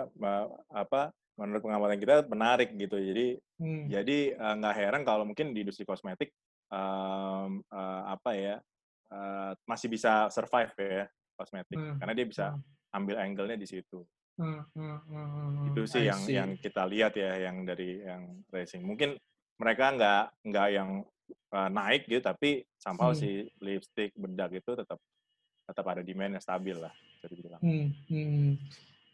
[0.68, 3.00] apa menurut pengamatan kita menarik gitu.
[3.00, 3.86] Jadi Hmm.
[3.86, 6.34] jadi eh, nggak heran kalau mungkin di industri kosmetik
[6.68, 8.56] em, eh, apa ya
[9.08, 11.96] eh, masih bisa survive ya kosmetik Hmm.
[11.96, 12.60] karena dia bisa Hmm.
[12.92, 14.02] ambil angle-nya di situ.
[14.40, 16.34] Hmm, hmm, hmm, hmm, Itu sih I yang see.
[16.36, 18.80] yang kita lihat ya yang dari yang racing.
[18.82, 19.14] Mungkin
[19.60, 20.90] mereka nggak nggak yang
[21.52, 23.20] eh, naik gitu tapi somehow Hmm.
[23.20, 24.98] si lipstick bedak itu tetap
[25.68, 26.90] tetap ada demand yang stabil lah
[27.22, 28.50] dibilang Hmm, hmm.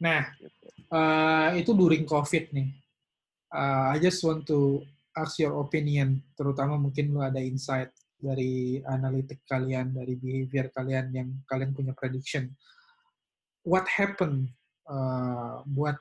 [0.01, 0.67] Nah, gitu.
[0.95, 2.71] uh, itu during COVID nih.
[3.51, 4.81] Uh, I just want to
[5.13, 11.29] ask your opinion, terutama mungkin lu ada insight dari analitik kalian, dari behavior kalian yang
[11.51, 12.55] kalian punya prediction.
[13.67, 14.55] What happened
[14.89, 15.97] uh, buat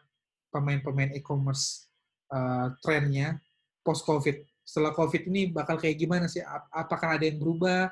[0.50, 1.92] pemain-pemain e-commerce
[2.32, 3.38] uh, trennya
[3.84, 4.42] post COVID?
[4.64, 6.44] Setelah COVID ini bakal kayak gimana sih?
[6.44, 7.92] Ap- Apakah ada yang berubah?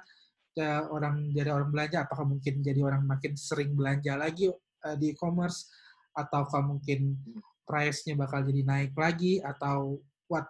[0.55, 5.11] Ya, orang jadi orang belanja, apakah mungkin jadi orang makin sering belanja lagi uh, di
[5.11, 5.67] e-commerce?
[6.15, 7.19] Ataukah mungkin
[7.67, 9.43] price-nya bakal jadi naik lagi?
[9.43, 9.99] Atau
[10.31, 10.47] what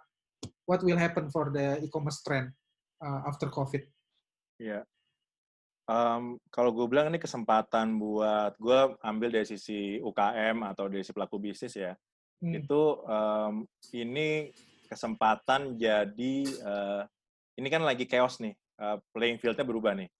[0.66, 2.54] what will happen for the e-commerce trend
[3.02, 3.82] uh, after COVID?
[4.62, 4.86] Iya.
[5.86, 11.14] Em, kalau gue bilang ini kesempatan buat gue ambil dari sisi UKM atau dari sisi
[11.14, 11.94] pelaku bisnis ya
[12.42, 13.54] Hmm, itu em,
[13.94, 14.50] ini
[14.90, 17.02] kesempatan jadi eh,
[17.56, 20.10] ini kan lagi chaos nih eh, playing field-nya berubah nih.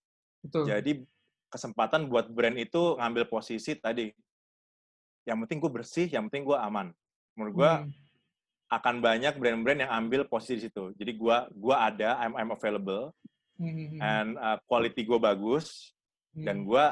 [0.47, 0.65] Betul.
[0.71, 0.93] jadi
[1.51, 4.11] kesempatan buat brand itu ngambil posisi tadi.
[5.27, 6.95] Yang penting gue bersih yang penting gue aman.
[7.35, 7.91] Menurut gue Hmm,
[8.71, 10.91] akan banyak brand-brand yang ambil posisi di situ.
[10.99, 13.15] Jadi gue gua ada I'm, I'm available
[13.61, 15.93] hmm, hmm, hmm, and uh, quality gue bagus
[16.37, 16.85] hmm, dan gue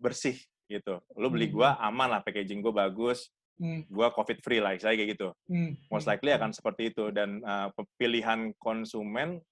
[0.00, 0.36] bersih
[0.70, 1.02] gitu.
[1.18, 1.56] Lo beli Hmm.
[1.60, 3.28] gue aman lah packaging gue bagus
[3.60, 5.28] hmm, gue covid free lah saya kayak gitu.
[5.50, 7.68] Hmm, most hmm, likely akan seperti itu dan uh,
[8.00, 9.42] pilihan konsumen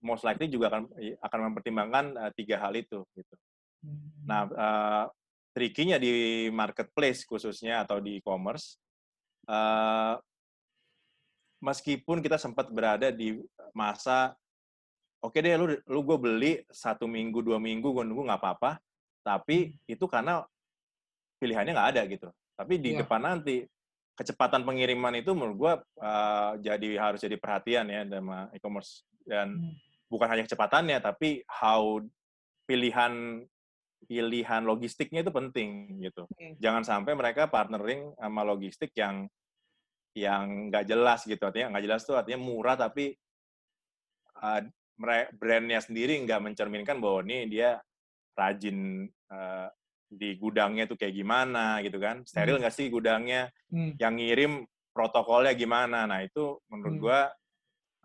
[0.00, 3.34] most likely juga akan akan mempertimbangkan uh, tiga hal itu gitu.
[3.84, 5.04] Hmm, Nah, uh,
[5.50, 8.78] tricky-nya di marketplace khususnya atau di e-commerce,
[9.50, 10.14] uh,
[11.60, 13.36] meskipun kita sempat berada di
[13.74, 14.32] masa,
[15.20, 18.80] oke deh, lu, lu gue beli satu minggu, dua minggu, gue nunggu nggak apa-apa,
[19.20, 20.44] tapi itu karena
[21.40, 22.28] pilihannya nggak ada gitu.
[22.56, 23.04] Tapi di Iya.
[23.04, 23.64] depan nanti,
[24.16, 25.72] kecepatan pengiriman itu menurut gue
[26.04, 29.04] uh, jadi harus jadi perhatian ya sama e-commerce.
[29.24, 29.72] Dan Hmm.
[30.12, 32.00] bukan hanya kecepatannya, tapi how
[32.68, 33.44] pilihan
[34.08, 36.24] pilihan logistiknya itu penting gitu.
[36.36, 36.56] Hmm.
[36.60, 39.28] Jangan sampai mereka partnering sama logistik yang
[40.16, 41.40] yang nggak jelas gitu.
[41.40, 43.14] Artinya nggak jelas tuh artinya murah tapi
[44.40, 44.60] uh,
[45.34, 47.80] brandnya sendiri nggak mencerminkan bahwa ini dia
[48.36, 49.68] rajin uh,
[50.10, 52.20] di gudangnya tuh kayak gimana gitu kan.
[52.28, 52.62] Steril Hmm.
[52.66, 53.48] nggak sih gudangnya?
[53.72, 54.52] hmm, Yang ngirim
[54.92, 56.04] protokolnya gimana?
[56.04, 57.02] Nah itu menurut Hmm.
[57.02, 57.20] gua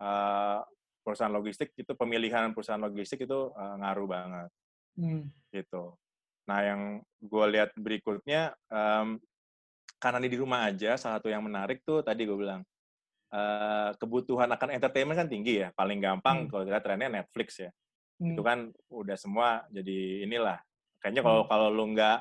[0.00, 0.60] uh,
[1.04, 4.50] perusahaan logistik itu pemilihan perusahaan logistik itu uh, ngaruh banget
[4.98, 5.22] hmm,
[5.54, 5.94] gitu.
[6.46, 9.18] Nah, yang gue lihat berikutnya, em,
[9.98, 12.62] karena ini di rumah aja, salah satu yang menarik tuh tadi gue bilang,
[13.32, 15.68] eh, kebutuhan akan entertainment kan tinggi ya.
[15.74, 16.48] Paling gampang Hmm.
[16.50, 17.70] kalau lihat trennya Netflix ya.
[18.22, 20.58] hmm, Itu kan udah semua jadi inilah.
[21.02, 21.50] Kayaknya kalau Hmm.
[21.50, 22.18] kalau lu nggak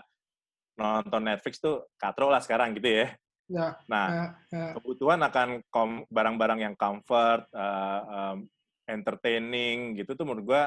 [0.76, 3.08] nonton Netflix tuh katro lah sekarang gitu ya.
[3.48, 5.62] ya, Nah, ya, ya, kebutuhan akan
[6.10, 8.38] barang-barang yang comfort, eh, em,
[8.86, 10.64] entertaining gitu tuh menurut gua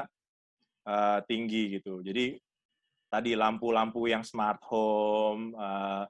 [0.89, 2.01] eh, tinggi gitu.
[2.01, 2.39] Jadi
[3.11, 6.03] tadi lampu-lampu yang smart home, eh,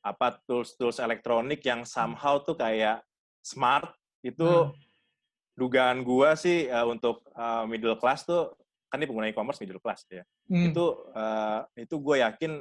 [0.00, 3.00] apa tools-tools elektronik yang somehow tuh kayak
[3.40, 4.76] smart itu Hmm.
[5.56, 8.52] dugaan gua sih eh, untuk eh, middle class tuh
[8.90, 10.24] kan ini pengguna e-commerce middle class ya.
[10.50, 12.52] hmm, Itu eh, itu gue yakin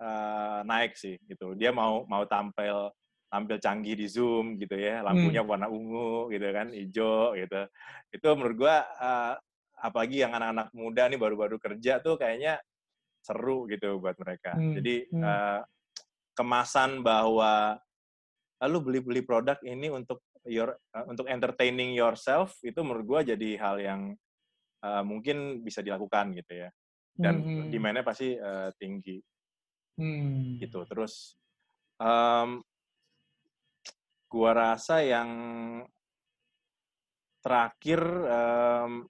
[0.00, 1.54] eh, naik sih gitu.
[1.58, 2.90] Dia mau mau tampil
[3.30, 7.66] tampil canggih di Zoom gitu ya, lampunya warna ungu gitu kan, hijau gitu.
[8.14, 9.34] Itu menurut gua eh,
[9.82, 12.62] apalagi yang anak-anak muda nih baru-baru kerja tuh kayaknya
[13.20, 14.54] seru gitu buat mereka.
[14.54, 15.20] Hmm, Jadi hmm.
[15.22, 15.60] eh,
[16.38, 17.78] kemasan bahwa
[18.64, 23.76] lalu beli-beli produk ini untuk your eh, untuk entertaining yourself itu menurut gua jadi hal
[23.76, 24.00] yang
[24.80, 26.68] eh, mungkin bisa dilakukan gitu ya.
[27.14, 29.20] Dan hmm, demand-nya pasti eh, tinggi
[30.00, 30.82] hmm, gitu.
[30.88, 31.36] Terus
[32.00, 32.64] em,
[34.32, 35.30] gua rasa yang
[37.44, 39.04] terakhir um,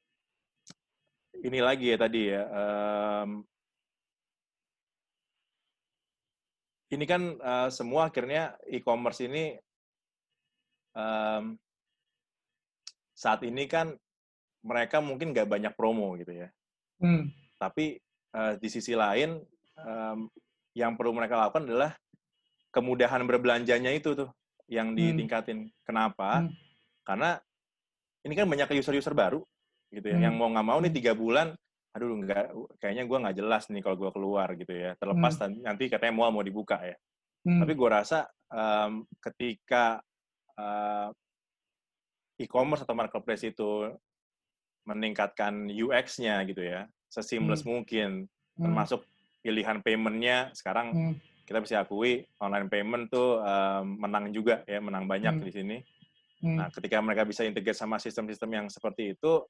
[1.39, 2.43] ini lagi ya tadi ya.
[2.51, 3.47] Um,
[6.95, 9.59] ini kan uh, semua akhirnya e-commerce ini
[10.95, 11.59] um,
[13.15, 13.95] saat ini kan
[14.65, 16.49] mereka mungkin nggak banyak promo gitu ya.
[17.03, 17.29] Hmm.
[17.61, 17.99] Tapi
[18.35, 19.39] uh, di sisi lain
[19.79, 20.31] um,
[20.75, 21.93] yang perlu mereka lakukan adalah
[22.75, 24.31] kemudahan berbelanjanya itu tuh
[24.67, 24.99] yang hmm.
[24.99, 25.69] ditingkatin.
[25.69, 25.75] Hmm.
[25.87, 26.43] Kenapa?
[26.43, 26.51] Hmm.
[27.05, 27.39] Karena
[28.25, 29.45] ini kan banyak user-user baru
[29.93, 30.27] gitu ya, hmm.
[30.27, 30.99] yang mau nggak mau nih hmm.
[30.99, 31.55] tiga bulan,
[31.95, 32.45] aduh nggak,
[32.83, 34.99] kayaknya gue nggak jelas nih kalau gue keluar gitu ya.
[34.99, 35.63] Terlepas hmm.
[35.63, 36.99] nanti katanya mau mau dibuka ya.
[37.47, 37.63] Hmm.
[37.63, 40.03] Tapi gue rasa um, ketika
[40.59, 41.09] uh,
[42.35, 43.95] e-commerce atau marketplace itu
[44.85, 47.71] meningkatkan UX-nya gitu ya, seseamless hmm.
[47.71, 48.63] mungkin, hmm.
[48.67, 49.07] termasuk
[49.41, 51.15] pilihan payment-nya sekarang hmm.
[51.47, 55.45] kita bisa akui online payment tuh um, menang juga ya, menang banyak hmm.
[55.47, 55.77] di sini.
[56.43, 56.59] Hmm.
[56.59, 59.47] Nah, ketika mereka bisa integrate sama sistem-sistem yang seperti itu,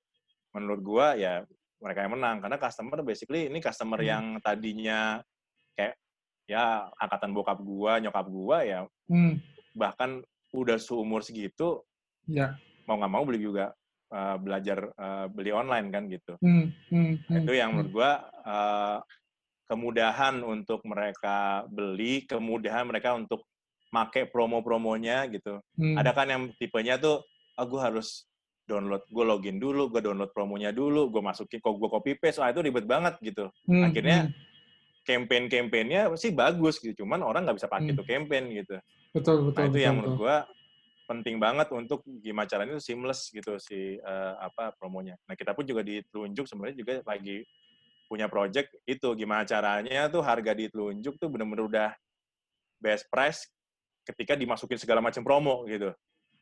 [0.54, 1.42] menurut gua ya
[1.82, 4.08] mereka yang menang karena customer basically ini customer hmm.
[4.08, 5.20] yang tadinya
[5.74, 5.94] kayak
[6.44, 9.40] ya angkatan bokap gua, nyokap gua ya hmm.
[9.74, 10.20] bahkan
[10.54, 11.82] udah seumur segitu
[12.30, 13.72] ya mau nggak mau beli juga
[14.12, 16.36] uh, belajar uh, beli online kan gitu.
[16.40, 16.70] Hmm.
[16.92, 17.18] Hmm.
[17.26, 17.36] Hmm.
[17.42, 18.10] Itu yang menurut gua
[18.44, 18.98] uh,
[19.68, 23.48] kemudahan untuk mereka beli, kemudahan mereka untuk
[23.90, 25.62] make promo-promonya gitu.
[25.78, 25.96] Hmm.
[25.96, 28.26] Ada kan yang tipenya tuh, ah gue harus
[28.64, 32.48] download, gue login dulu, gue download promonya dulu, gue masukin, kok gue copy paste, ah
[32.48, 33.52] itu ribet banget gitu.
[33.68, 33.84] Hmm.
[33.84, 34.34] Akhirnya hmm.
[35.04, 37.98] campaign-campaignnya sih bagus gitu, cuman orang nggak bisa pakai hmm.
[38.00, 38.76] tuh campaign gitu.
[39.12, 39.60] Betul betul.
[39.60, 40.36] Nah itu betul, yang menurut gue
[41.04, 45.20] penting banget untuk gimana caranya itu seamless gitu si uh, apa promonya.
[45.28, 47.44] Nah kita pun juga ditunjuk sebenarnya juga lagi
[48.08, 51.90] punya project itu gimana caranya tuh harga ditunjuk tuh bener-bener udah
[52.80, 53.48] best price
[54.04, 55.92] ketika dimasukin segala macam promo gitu.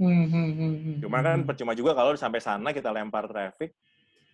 [0.01, 1.49] Hmm, hmm, hmm, hmm Cuma kan hmm.
[1.49, 3.75] percuma juga kalau sampai sana kita lempar traffic,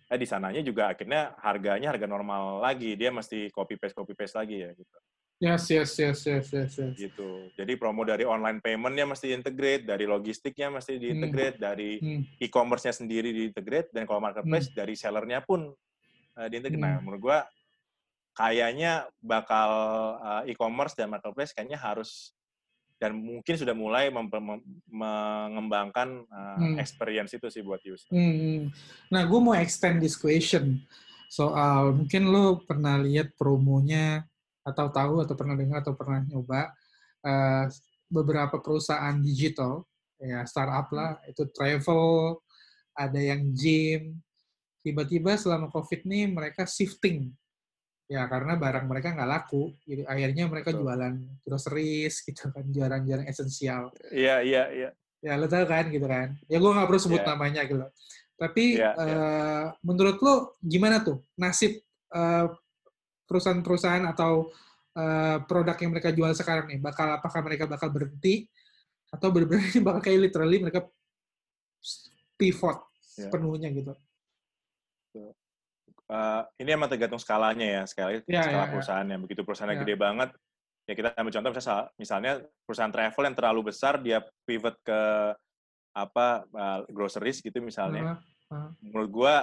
[0.09, 4.35] eh di sananya juga akhirnya harganya harga normal lagi, dia mesti copy paste copy paste
[4.39, 4.97] lagi ya gitu.
[5.39, 6.93] Yes, yes, yes, yes, yes, yes.
[6.99, 7.47] Gitu.
[7.55, 11.63] Jadi promo dari online paymentnya mesti integrate, dari logistiknya mesti diintegrate, hmm.
[11.63, 12.43] dari hmm.
[12.43, 14.75] e-commerce-nya sendiri diintegrate, dan kalau marketplace hmm.
[14.75, 15.71] dari sellernya pun
[16.35, 16.83] uh, diintegrate.
[16.83, 16.99] Nah, hmm.
[16.99, 17.39] Nah, menurut gua
[18.35, 19.69] kayaknya bakal
[20.19, 22.35] uh, e-commerce dan marketplace kayaknya harus
[22.99, 24.11] dan mungkin sudah mulai
[24.91, 26.75] mengembangkan uh, hmm.
[26.83, 28.11] experience itu sih buat user.
[28.11, 28.35] Hmm.
[28.35, 28.63] hmm.
[29.09, 30.83] Nah, gue mau extend this question
[31.29, 34.25] soal mungkin lo pernah lihat promonya
[34.65, 36.73] atau tahu atau pernah dengar atau pernah nyoba
[37.21, 37.69] uh,
[38.09, 39.85] beberapa perusahaan digital
[40.17, 41.29] ya startup lah hmm.
[41.29, 42.41] itu travel
[42.97, 44.17] ada yang gym
[44.81, 47.29] tiba-tiba selama covid nih mereka shifting
[48.09, 49.71] ya karena barang mereka nggak laku.
[49.85, 50.81] Gitu akhirnya mereka Betul.
[50.83, 51.13] jualan
[51.45, 53.93] groceries gitu kan jualan-jualan esensial.
[54.09, 54.89] Iya iya iya.
[55.21, 56.33] Ya lo tau kan gitu kan.
[56.49, 57.29] Ya gue nggak perlu sebut yeah.
[57.29, 57.85] namanya gitu.
[58.39, 59.63] Tapi yeah, uh, yeah.
[59.85, 61.77] menurut lo gimana tuh nasib
[62.15, 62.49] uh,
[63.29, 64.49] perusahaan-perusahaan atau
[64.97, 66.79] uh, produk yang mereka jual sekarang nih?
[66.81, 68.49] Bakal apakah mereka bakal berhenti?
[69.11, 70.87] Atau benar-benar bakal kayak literally mereka
[72.39, 72.79] pivot
[73.19, 73.27] yeah.
[73.27, 73.91] penuhnya gitu
[76.09, 79.15] uh, ini emang tergantung skalanya ya, sekali ya, skala ya, perusahaannya.
[79.15, 79.21] Ya.
[79.21, 79.81] Begitu perusahaannya ya.
[79.85, 80.29] gede banget,
[80.89, 82.31] ya kita ambil contoh misalnya, misalnya
[82.65, 85.01] perusahaan travel yang terlalu besar dia pivot ke
[85.93, 88.19] apa uh, groceries gitu misalnya.
[88.49, 88.69] Uh, uh.
[88.81, 89.35] Menurut gua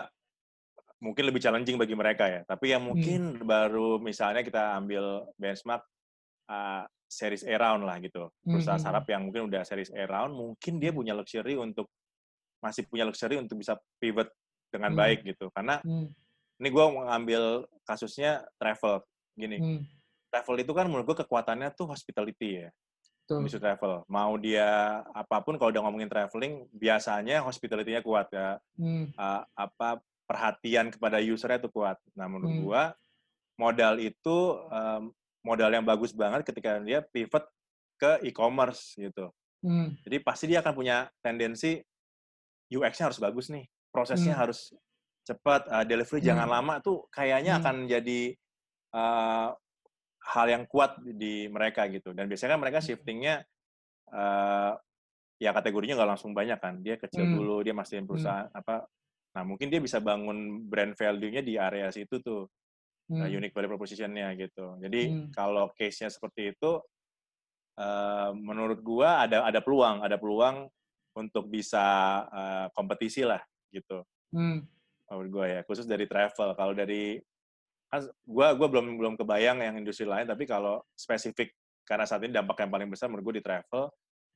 [0.98, 2.40] mungkin lebih challenging bagi mereka ya.
[2.42, 3.46] Tapi yang mungkin hmm.
[3.46, 5.84] baru misalnya kita ambil benchmark
[6.50, 8.26] uh, series A round lah gitu.
[8.42, 8.86] Perusahaan hmm.
[8.90, 11.86] startup yang mungkin udah series A round, mungkin dia punya luxury untuk
[12.58, 14.26] masih punya luxury untuk bisa pivot
[14.72, 14.98] dengan hmm.
[14.98, 15.46] baik gitu.
[15.54, 16.25] Karena hmm
[16.56, 17.42] ini gue mengambil
[17.84, 19.04] kasusnya travel
[19.36, 19.80] gini hmm.
[20.32, 22.68] travel itu kan menurut gue kekuatannya tuh hospitality ya
[23.26, 23.42] Tuh.
[23.42, 29.18] travel mau dia apa pun kalau udah ngomongin traveling biasanya hospitality-nya kuat ya hmm.
[29.18, 32.62] uh, apa perhatian kepada usernya itu kuat nah menurut hmm.
[32.62, 32.82] gue
[33.58, 34.38] modal itu
[34.70, 35.10] um,
[35.42, 37.44] modal yang bagus banget ketika dia pivot
[37.98, 39.34] ke e-commerce gitu
[39.66, 39.98] hmm.
[40.06, 41.82] jadi pasti dia akan punya tendensi
[42.70, 44.42] UX-nya harus bagus nih prosesnya hmm.
[44.46, 44.70] harus
[45.26, 46.28] cepat, uh, delivery hmm.
[46.30, 47.60] jangan lama tuh kayaknya hmm.
[47.60, 48.20] akan jadi
[48.94, 49.50] uh,
[50.26, 52.14] hal yang kuat di mereka gitu.
[52.14, 52.86] Dan biasanya kan mereka hmm.
[52.86, 53.34] shiftingnya
[54.14, 54.72] uh,
[55.42, 56.78] ya kategorinya nggak langsung banyak kan.
[56.78, 57.34] Dia kecil hmm.
[57.34, 58.60] dulu, dia masih perusahaan hmm.
[58.62, 58.86] apa.
[59.34, 62.46] Nah mungkin dia bisa bangun brand value-nya di area situ tuh.
[63.10, 63.22] Hmm.
[63.22, 64.78] Uh, unique value proposition-nya gitu.
[64.82, 65.26] Jadi hmm.
[65.34, 66.82] kalau case-nya seperti itu,
[67.78, 70.66] uh, menurut gua ada ada peluang, ada peluang
[71.14, 71.86] untuk bisa
[72.26, 73.38] uh, kompetisi lah
[73.70, 74.02] gitu.
[74.34, 74.66] Hmm
[75.10, 77.20] menurut gue ya khusus dari travel kalau dari
[77.86, 81.54] kan gue gue belum belum kebayang yang industri lain tapi kalau spesifik
[81.86, 83.86] karena saat ini dampak yang paling besar menurut gue di travel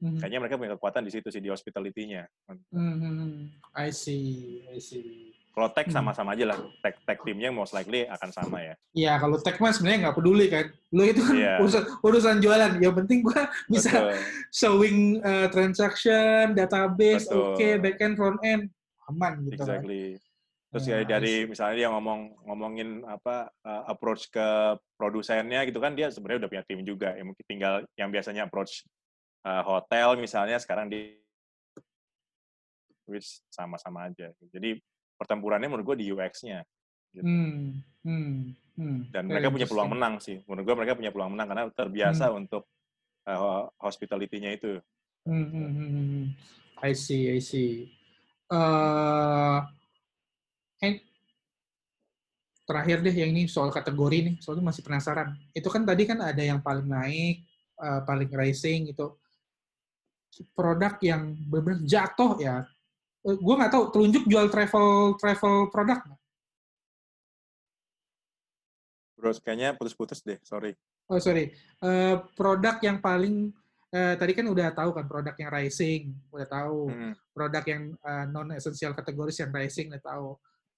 [0.01, 0.17] Mhm.
[0.17, 2.25] Kayaknya mereka punya kekuatan di situ sih di hospitality-nya.
[2.49, 3.53] Mhm.
[3.77, 5.37] I see, I see.
[5.53, 6.01] Kalau tech Hmm.
[6.01, 6.59] sama-sama aja lah.
[6.81, 8.75] Tech tech timnya most likely akan sama ya.
[8.97, 10.73] Iya, kalau tech mah sebenarnya nggak peduli kan.
[10.89, 11.55] Lu itu kan Iya.
[11.61, 12.73] urusan, urusan jualan.
[12.81, 14.13] Yang penting gua bisa Betul.
[14.49, 18.73] showing uh, transaction, database, oke, backend, front end,
[19.05, 19.85] aman gitu kan.
[20.71, 25.83] Terus Ya, ya I dari misalnya dia ngomong ngomongin apa uh, approach ke produsennya gitu
[25.83, 27.19] kan dia sebenarnya udah punya tim juga.
[27.19, 28.87] Ya mungkin tinggal yang biasanya approach
[29.43, 31.19] uh, hotel misalnya sekarang di
[33.11, 34.31] which sama-sama aja.
[34.55, 34.79] Jadi
[35.19, 36.63] pertempurannya menurut gue di UX-nya.
[37.11, 37.27] Gitu.
[37.27, 38.35] Hmm, hmm,
[38.79, 38.99] hmm.
[39.11, 40.39] Dan Very mereka punya peluang menang sih.
[40.47, 42.71] Menurut gue mereka punya peluang menang karena terbiasa untuk
[43.27, 44.79] uh, hospitality-nya itu.
[45.27, 46.27] Hmm, hmm, hmm, hmm, hmm.
[46.81, 47.91] I see, I see.
[50.81, 51.05] Eh,
[52.65, 55.37] terakhir deh yang ini soal kategori nih, soalnya masih penasaran.
[55.53, 57.45] Itu kan tadi kan ada yang paling naik,
[57.77, 59.21] eh, paling rising gitu.
[60.57, 62.65] Produk yang benar-benar jatuh ya.
[63.21, 66.21] gue nggak tahu, telunjuk jual travel travel produk nggak?
[69.21, 70.73] Bro, kayaknya putus-putus deh, sorry.
[71.05, 71.53] Oh sorry,
[71.85, 73.53] Eh, produk yang paling
[73.93, 76.89] eh, tadi kan udah tahu kan produk yang rising, udah tahu.
[76.89, 77.13] Hmm.
[77.37, 77.83] produk yang
[78.33, 80.29] non esensial kategoris yang rising udah tahu.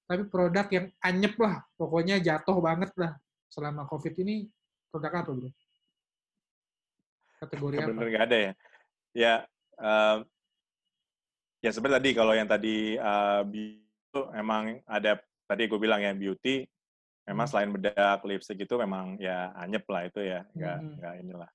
[0.06, 3.16] Tapi produk yang anyep lah, pokoknya jatuh banget lah
[3.48, 4.48] selama COVID ini
[4.92, 5.50] produk apa bro?
[7.40, 7.88] Kategori apa?
[7.90, 8.52] Bener nggak ada ya?
[9.12, 9.34] Ya,
[9.80, 10.18] em,
[11.62, 16.66] ya seperti tadi kalau yang tadi uh, beauty emang ada tadi gue bilang ya beauty
[17.24, 17.52] memang Hmm.
[17.54, 20.94] selain bedak lipstick itu memang ya anyep lah itu ya nggak Hmm.
[20.98, 21.50] nggak inilah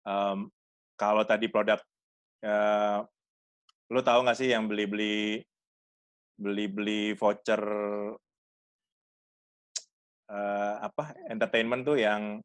[0.00, 0.38] Em,
[0.96, 1.76] kalau tadi produk
[2.40, 2.98] eh,
[3.92, 5.44] lu tahu nggak sih yang beli
[6.40, 7.60] beli beli beli voucher
[10.30, 12.40] eh, apa entertainment tuh yang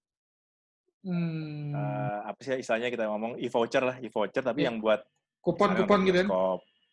[1.06, 4.74] Hmm, eh, apa sih istilahnya kita ngomong e-voucher lah e-voucher tapi Iya.
[4.74, 5.06] yang buat
[5.38, 6.28] kupon-kupon gitu kan?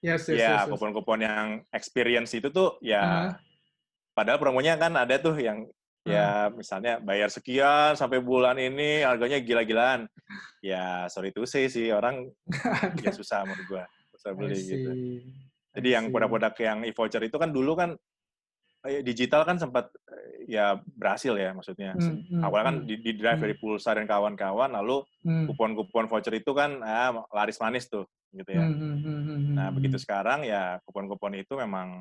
[0.05, 0.69] Yes, yes, ya, yes, yes.
[0.69, 3.29] kupon-kupon yang experience itu tuh ya Ah.
[4.13, 5.65] padahal promonya kan ada tuh yang
[6.05, 10.05] ya misalnya bayar sekian sampai bulan ini harganya gila-gilaan.
[10.61, 12.29] Ya sorry to say sih orang
[13.01, 14.91] ya susah menurut gua susah beli gitu.
[15.73, 17.91] Jadi yang produk-produk yang e-voucher itu kan dulu kan
[18.85, 21.97] eh, digital kan sempat eh, ya berhasil ya maksudnya.
[21.97, 23.45] Hmm, hmm, Awalnya kan hmm, di, di drive hmm.
[23.49, 28.49] dari pulsa dan kawan-kawan lalu hmm, kupon-kupon voucher itu kan ah, laris manis tuh gitu
[28.53, 28.65] ya.
[28.65, 32.01] hmm, hmm, Nah, begitu sekarang ya kupon-kupon itu memang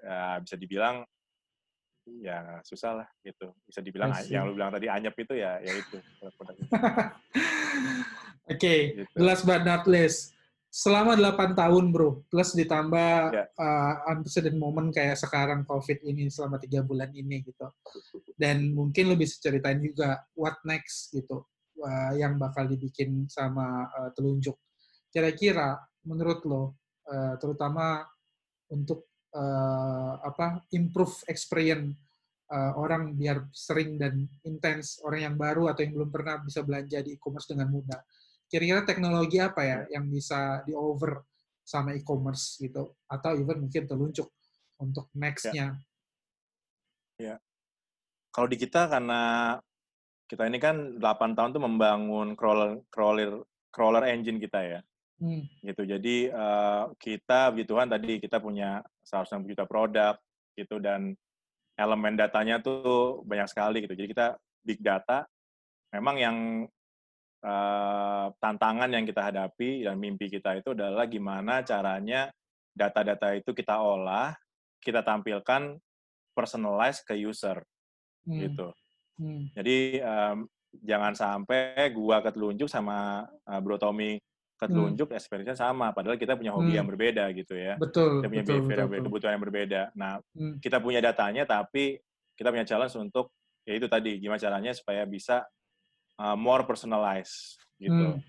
[0.00, 1.04] ya, bisa dibilang
[2.22, 3.50] ya susah lah gitu.
[3.66, 5.96] Bisa dibilang yang lu bilang tadi anyep itu ya ya itu
[8.46, 9.18] Oke, gitu.
[9.18, 10.35] last but not least,
[10.76, 13.48] selama 8 tahun bro, plus ditambah Ya.
[13.56, 17.72] uh, unprecedented moment kayak sekarang COVID ini selama tiga bulan ini gitu.
[18.36, 21.48] Dan mungkin lo bisa ceritain juga what next gitu,
[21.80, 24.60] uh, yang bakal dibikin sama uh, telunjuk.
[25.08, 26.76] Kira-kira menurut lo,
[27.08, 28.04] uh, terutama
[28.68, 31.96] untuk uh, apa improve experience
[32.52, 37.00] uh, orang biar sering dan intens orang yang baru atau yang belum pernah bisa belanja
[37.00, 38.00] di e-commerce dengan mudah.
[38.46, 41.22] Kira-kira teknologi apa ya yang bisa di over
[41.66, 44.30] sama e-commerce gitu atau even mungkin telunjuk
[44.78, 45.74] untuk next-nya.
[48.36, 49.56] Kalau di kita karena
[50.28, 53.40] kita ini kan 8 tahun tuh membangun crawler crawler
[53.72, 54.80] crawler engine kita ya.
[55.16, 55.48] Hmm.
[55.64, 55.88] gitu.
[55.88, 60.20] Jadi eh, kita puji Tuhan tadi kita punya 160 juta produk
[60.52, 61.16] gitu dan
[61.80, 63.96] elemen datanya tuh banyak sekali gitu.
[63.96, 65.24] Jadi kita big data
[65.96, 66.36] memang yang
[67.46, 72.26] eh, tantangan yang kita hadapi dan mimpi kita itu adalah gimana caranya
[72.74, 74.34] data-data itu kita olah,
[74.82, 75.78] kita tampilkan
[76.34, 77.62] personalize ke user
[78.26, 78.42] Hmm.
[78.42, 78.68] gitu.
[79.22, 79.46] Hmm.
[79.54, 80.50] Jadi em,
[80.82, 84.18] jangan sampai gua ketelunjuk sama eh, Bro Tommy
[84.58, 86.78] ketelunjuk experience-nya sama padahal kita punya hobi Hmm.
[86.82, 87.76] yang berbeda gitu ya.
[87.78, 89.04] Betul, Kita punya betul, behavior betul, betul.
[89.06, 89.82] kebutuhan yang berbeda.
[89.94, 90.56] Nah, Hmm.
[90.58, 92.00] kita punya datanya tapi
[92.34, 93.30] kita punya challenge untuk
[93.64, 95.46] ya itu tadi gimana caranya supaya bisa
[96.20, 98.16] uh, more personalized gitu.
[98.16, 98.20] Hmm.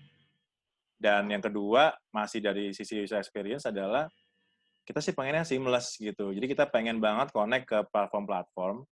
[0.98, 4.10] Dan yang kedua masih dari sisi user experience adalah
[4.82, 6.32] kita sih pengennya seamless gitu.
[6.32, 8.82] Jadi kita pengen banget connect ke platform-platform.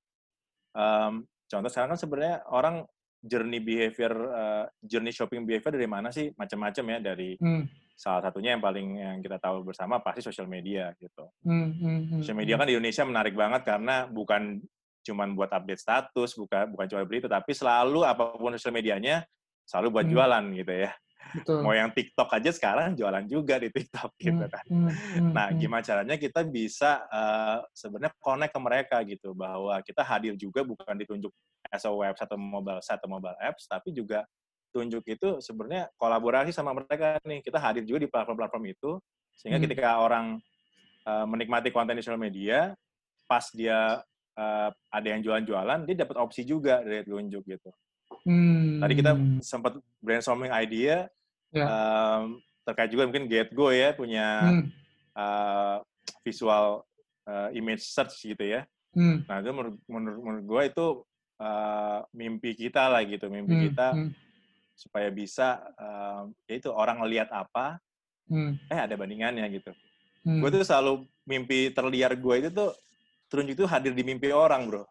[0.77, 2.85] Um, contoh sekarang kan sebenarnya orang
[3.25, 6.31] journey behavior, uh, journey shopping behavior dari mana sih?
[6.37, 7.65] Macam-macam ya dari Hmm.
[7.97, 11.33] salah satunya yang paling yang kita tahu bersama pasti social media gitu.
[11.43, 11.73] Hmm.
[11.81, 12.01] Hmm.
[12.13, 12.21] Hmm.
[12.21, 14.61] Social media kan di Indonesia menarik banget karena bukan
[15.07, 19.23] cuman buat update status, bukan bukan cuma berita, tapi selalu apa pun social medianya
[19.63, 20.13] selalu buat Hmm.
[20.15, 20.93] jualan gitu ya.
[21.27, 21.59] Betul.
[21.67, 24.53] Mau yang TikTok aja sekarang jualan juga di TikTok gitu Hmm.
[24.53, 24.65] kan.
[24.71, 24.91] Hmm.
[24.95, 25.33] Hmm.
[25.35, 25.59] Nah, Hmm.
[25.59, 30.95] gimana caranya kita bisa eh, sebenarnya connect ke mereka gitu bahwa kita hadir juga bukan
[30.95, 31.31] ditunjuk
[31.71, 34.23] as a website atau mobile site atau mobile apps, tapi juga
[34.71, 37.43] tunjuk itu sebenarnya kolaborasi sama mereka nih.
[37.43, 39.03] Kita hadir juga di platform-platform itu
[39.35, 39.67] sehingga Hmm.
[39.67, 40.27] ketika orang
[41.07, 42.75] uh, menikmati konten di sosial media,
[43.27, 43.99] pas dia
[44.37, 47.71] uh, ada yang jualan-jualan, dia dapat opsi juga dari tunjuk gitu.
[48.23, 48.79] Hmm.
[48.83, 49.13] Tadi kita
[49.43, 51.09] sempat brainstorming idea
[51.55, 51.63] Ya.
[51.65, 54.67] um, terkait juga mungkin GetGo ya punya Hmm.
[55.15, 55.77] uh,
[56.27, 56.83] visual
[57.25, 58.67] uh, image search gitu ya.
[58.93, 59.23] Hmm.
[59.25, 60.87] Nah itu menurut menurut, menurut gue itu
[61.39, 63.65] uh, mimpi kita lah gitu, mimpi Hmm.
[63.71, 64.11] kita Hmm.
[64.77, 67.79] supaya bisa um, ya itu orang ngelihat apa,
[68.27, 68.59] Hmm.
[68.67, 69.71] eh ada bandingannya gitu.
[70.27, 70.43] Hmm.
[70.43, 72.75] Gue tuh selalu mimpi terliar gue itu tuh
[73.27, 74.85] terunjuk tuh hadir di mimpi orang bro.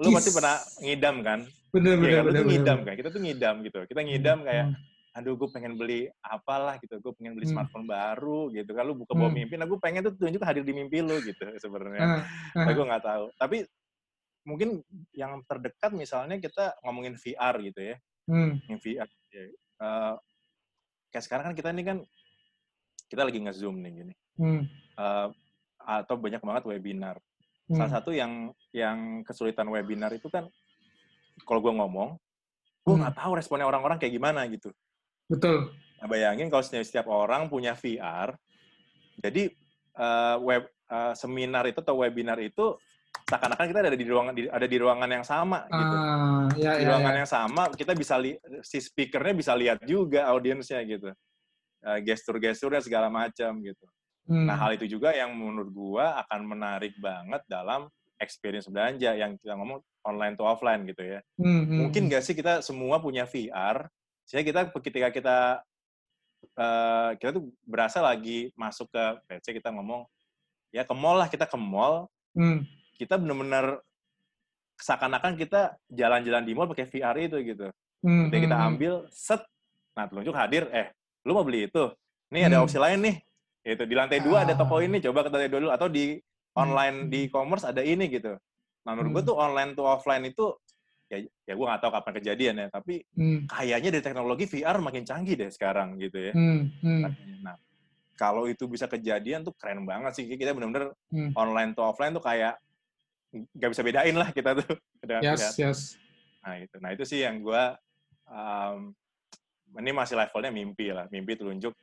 [0.00, 0.14] Lu Yes.
[0.16, 1.40] pasti pernah ngidam kan?
[1.70, 2.20] bener Iya bener kan?
[2.20, 2.50] Lu bener tuh bener.
[2.50, 2.94] ngidam kan?
[2.94, 3.78] Kita tuh ngidam gitu.
[3.86, 4.76] Kita ngidam kayak Hmm.
[5.10, 7.54] aduh gue pengen beli apalah gitu, gue pengen beli Hmm.
[7.58, 9.36] smartphone baru gitu lu buka bawa Hmm.
[9.36, 11.98] mimpi, nah gue pengen tuh tunjuk hadir di mimpi lu gitu sebenarnya.
[12.00, 12.10] Ah,
[12.54, 12.64] ah.
[12.64, 13.24] Tapi gue nggak tahu.
[13.34, 13.56] Tapi
[14.40, 14.68] mungkin
[15.12, 18.58] yang terdekat misalnya kita ngomongin VR gitu ya, Hmm.
[18.66, 19.08] yang VR.
[19.28, 19.42] ya.
[19.80, 20.14] Eh,
[21.08, 21.98] kayak sekarang kan kita ini kan
[23.06, 24.62] kita lagi nge-zoom nih gini, Hmm.
[24.96, 25.28] Eh,
[25.80, 27.18] atau banyak banget webinar.
[27.70, 27.78] Hmm.
[27.78, 30.50] Salah satu yang yang kesulitan webinar itu kan
[31.46, 32.18] kalau gue ngomong,
[32.82, 33.06] gue Hmm.
[33.06, 34.74] nggak tahu responnya orang-orang kayak gimana gitu.
[35.30, 35.70] Betul.
[36.02, 38.34] Nah, bayangin kalau setiap, setiap orang punya VR,
[39.22, 39.54] jadi
[39.90, 42.74] eh, web eh, seminar itu atau webinar itu
[43.30, 45.94] seakan-akan kita ada di ruangan di- ada di ruangan yang sama gitu.
[45.94, 47.18] Ah, ya, Di ya, ruangan ya.
[47.22, 51.14] yang sama kita bisa li- si speakernya bisa lihat juga audiensnya gitu.
[51.86, 53.86] Eh, gestur-gesturnya segala macam gitu.
[54.30, 54.46] Hmm.
[54.46, 57.90] Nah, hal itu juga yang menurut gua akan menarik banget dalam
[58.22, 61.20] experience belanja yang kita ngomong online to offline gitu ya.
[61.34, 62.08] Hmm, hmm, Mungkin hmm.
[62.14, 63.90] nggak sih kita semua punya VR,
[64.22, 65.38] sehingga kita ketika kita
[66.56, 70.06] eh, kita tuh berasa lagi masuk ke, let's say kita ngomong,
[70.70, 72.62] ya ke mall lah, kita ke mall, Hmm.
[72.94, 73.82] kita bener-bener
[74.78, 77.66] seakan-akan kita jalan-jalan di mall pakai VR itu gitu.
[78.00, 79.42] Hmm, Ketika kita hmm, ambil, set,
[79.92, 80.94] nah telunjuk hadir, eh,
[81.26, 81.90] lu mau beli itu?
[82.30, 82.64] Nih ada Hmm.
[82.64, 83.16] opsi lain nih.
[83.60, 84.84] Itu di lantai dua ada toko Ah.
[84.84, 85.72] ini, coba ke lantai dua dulu.
[85.72, 86.16] Atau di
[86.56, 87.10] online Hmm.
[87.12, 88.34] di e-commerce ada ini gitu.
[88.82, 89.30] Nah menurut gue Hmm.
[89.30, 90.56] tuh online to offline itu
[91.10, 95.02] ya ya gue nggak tahu kapan kejadian ya tapi hmm, kayaknya dari teknologi VR makin
[95.02, 97.02] canggih deh sekarang gitu ya hmm, hmm,
[97.42, 97.58] nah
[98.14, 101.34] kalau itu bisa kejadian tuh keren banget sih kita bener-bener hmm.
[101.34, 102.54] online to offline tuh kayak
[103.34, 104.70] nggak bisa bedain lah kita tuh
[105.26, 105.80] Yes, yes.
[106.46, 107.62] nah itu nah itu sih yang gue
[108.30, 108.94] um,
[109.82, 111.74] ini masih levelnya mimpi lah mimpi telunjuk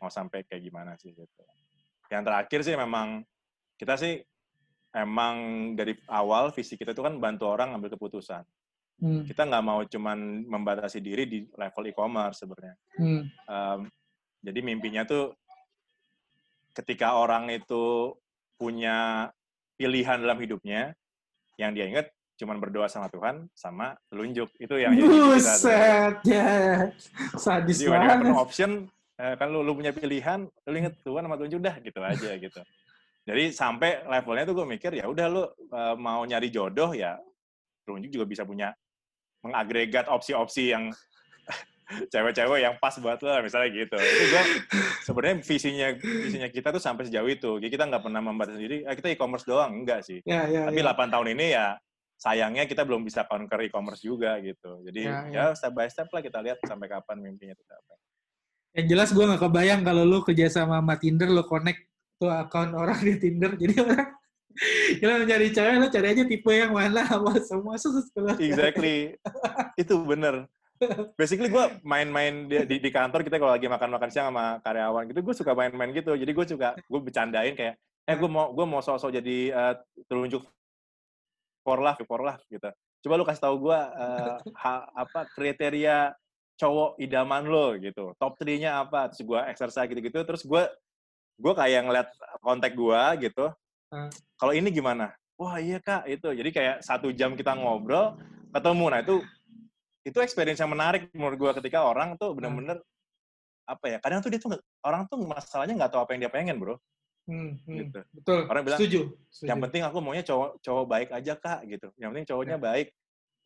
[0.00, 1.42] mau sampai kayak gimana sih gitu
[2.12, 3.24] yang terakhir sih memang
[3.76, 4.20] kita sih
[4.94, 5.36] emang
[5.76, 8.44] dari awal visi kita itu kan bantu orang ngambil keputusan
[8.96, 12.76] Hmm, kita nggak mau cuman membatasi diri di level e-commerce sebenarnya.
[12.96, 13.80] hmm, Um,
[14.40, 15.36] jadi mimpinya tuh
[16.72, 18.16] ketika orang itu
[18.56, 19.28] punya
[19.76, 20.96] pilihan dalam hidupnya,
[21.60, 22.08] yang dia ingat
[22.40, 25.52] cuman berdoa sama Tuhan sama telunjuk itu yang jadi mimpi kita.
[25.60, 26.48] Buset, ya.
[27.36, 28.32] Sadis Jadi banget.
[28.32, 28.70] option,
[29.16, 32.60] eh, kan lu, lu punya pilihan, lu inget Tuhan sama telunjuk dah gitu aja gitu.
[33.26, 37.18] Jadi sampai levelnya tuh gue mikir ya udah lu eh, mau nyari jodoh ya
[37.86, 38.74] telunjuk juga bisa punya
[39.42, 40.90] mengagregat opsi-opsi yang
[42.12, 43.96] cewek-cewek yang pas buat lo misalnya gitu.
[43.98, 44.44] Itu gue
[45.06, 47.50] sebenarnya visinya visinya kita tuh sampai sejauh itu.
[47.62, 50.18] Jadi kita nggak pernah membatasi diri, ah, kita e-commerce doang enggak sih.
[50.26, 50.92] Ya, ya, Tapi ya.
[50.92, 51.78] 8 tahun ini ya
[52.16, 54.82] sayangnya kita belum bisa conquer e-commerce juga gitu.
[54.82, 57.64] Jadi Ya, ya, step by step lah kita lihat sampai kapan mimpinya itu.
[58.76, 61.80] Yang jelas gue gak kebayang kalau lu kerja sama sama Tinder, lu connect
[62.20, 63.56] tuh akun orang di Tinder.
[63.56, 64.12] Jadi orang
[65.00, 68.08] Kalau mencari cewek, lu cari aja tipe yang mana, apa semua susus
[68.40, 69.16] Exactly.
[69.76, 70.48] itu bener.
[71.16, 75.20] Basically gue main-main di, di, di kantor kita kalau lagi makan-makan siang sama karyawan gitu,
[75.24, 76.12] gue suka main-main gitu.
[76.16, 79.74] Jadi gue suka gue bercandain kayak, eh gue mau gue mau sosok jadi eh,
[80.08, 80.44] telunjuk
[81.64, 82.68] for life, for life gitu.
[83.04, 83.78] Coba lu kasih tahu gue
[84.56, 86.12] ha- apa kriteria
[86.56, 88.16] cowok idaman lo gitu.
[88.16, 89.12] Top 3-nya apa?
[89.12, 90.20] Terus gue exercise gitu-gitu.
[90.24, 90.62] Terus gue
[91.36, 92.08] gue kayak ngeliat
[92.40, 93.52] kontak gue gitu.
[93.92, 94.10] Hmm.
[94.40, 95.12] Kalau ini gimana?
[95.36, 96.32] Wah iya kak itu.
[96.32, 98.16] Jadi kayak satu jam kita ngobrol
[98.50, 98.84] ketemu.
[98.88, 99.16] Nah itu
[100.06, 102.80] itu experience yang menarik menurut gue ketika orang tuh bener-bener
[103.68, 103.98] apa ya?
[104.00, 106.80] Kadang tuh dia tuh orang tuh masalahnya nggak tahu apa yang dia pengen bro.
[107.26, 108.00] Hmm, hmm, Gitu.
[108.14, 109.00] Betul, Orang bilang, setuju.
[109.34, 109.50] setuju.
[109.50, 111.90] Yang penting aku maunya cowok cowok baik aja kak gitu.
[111.98, 112.94] Yang penting cowoknya baik.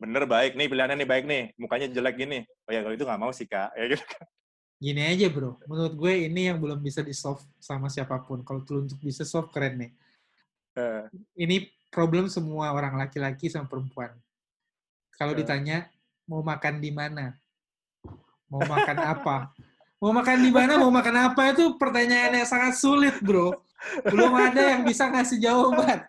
[0.01, 1.43] Bener baik nih pilihannya nih baik nih.
[1.61, 2.41] Mukanya jelek gini.
[2.65, 3.69] Oh ya kalau itu nggak mau sih kak.
[3.77, 4.01] Ya gitu.
[4.81, 8.41] Gini aja bro, menurut gue ini yang belum bisa di-solve sama siapa pun.
[8.41, 9.91] Kalau telunjuk bisa solve, keren nih.
[10.73, 11.05] Eh,
[11.37, 14.09] Ini problem semua orang laki-laki sama perempuan.
[15.13, 15.45] Kalau Eh.
[15.45, 15.85] ditanya,
[16.25, 17.37] mau makan di mana?
[18.49, 19.37] Mau makan apa?
[20.01, 23.53] Mau makan di mana, mau makan apa itu pertanyaan yang sangat sulit, bro.
[24.01, 26.01] Belum ada yang bisa ngasih jawaban.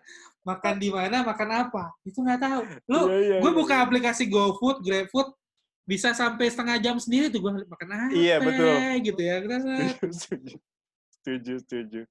[0.43, 1.95] Makan di mana, makan apa?
[2.03, 2.61] Itu nggak tahu.
[2.91, 3.83] Lu, iya, iya, gue iya, buka iya.
[3.87, 5.31] aplikasi GoFood, GrabFood,
[5.83, 8.75] bisa sampai setengah jam sendiri tuh gue makan apa Iya, betul.
[9.03, 9.35] gitu ya.
[10.19, 10.55] setuju,
[11.19, 12.01] setuju, setuju.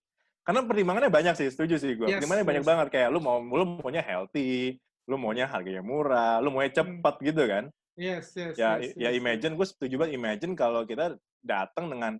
[0.42, 2.08] Karena pertimbangannya banyak sih, setuju sih gue.
[2.08, 2.70] Yes, pertimbangannya banyak yes.
[2.72, 4.76] banget kayak lu mau lu maunya healthy,
[5.06, 7.64] lu maunya harganya murah, lu maunya cepet gitu kan.
[7.94, 9.20] Yes, yes, Ya yes, ya yes.
[9.20, 11.14] imagine gue setuju banget imagine kalau kita
[11.44, 12.16] datang dengan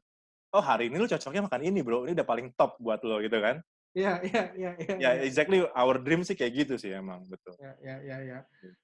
[0.52, 3.40] oh hari ini lu cocoknya makan ini bro, ini udah paling top buat lo gitu
[3.42, 3.58] kan.
[3.93, 4.95] Iya, iya, iya, iya.
[4.97, 5.28] Ya iya.
[5.28, 7.53] exactly our dream sih kayak gitu sih emang betul.
[7.61, 8.38] Ya, ya, ya, ya.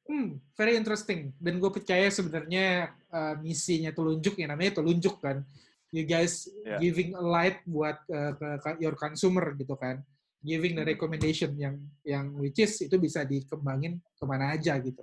[0.04, 1.32] Hmm, very interesting.
[1.40, 5.40] Dan gue percaya sebenarnya uh, misinya telunjuk ya namanya telunjuk kan.
[5.88, 6.76] You guys Ya.
[6.76, 10.04] giving a light buat uh, ke, ke your consumer gitu kan.
[10.44, 10.92] Giving the Hmm.
[10.92, 15.02] recommendation yang yang which is itu bisa dikembangin ke mana aja gitu.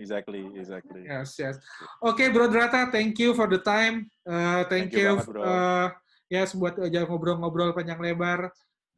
[0.00, 1.04] Exactly, exactly.
[1.04, 1.60] Yes, yes.
[2.00, 4.08] Oke, Bro Drata, thank you for the time.
[4.24, 5.40] Uh, thank, Thank you you, banget, Bro.
[5.44, 5.88] uh,
[6.32, 8.48] yes buat aja ngobrol-ngobrol panjang lebar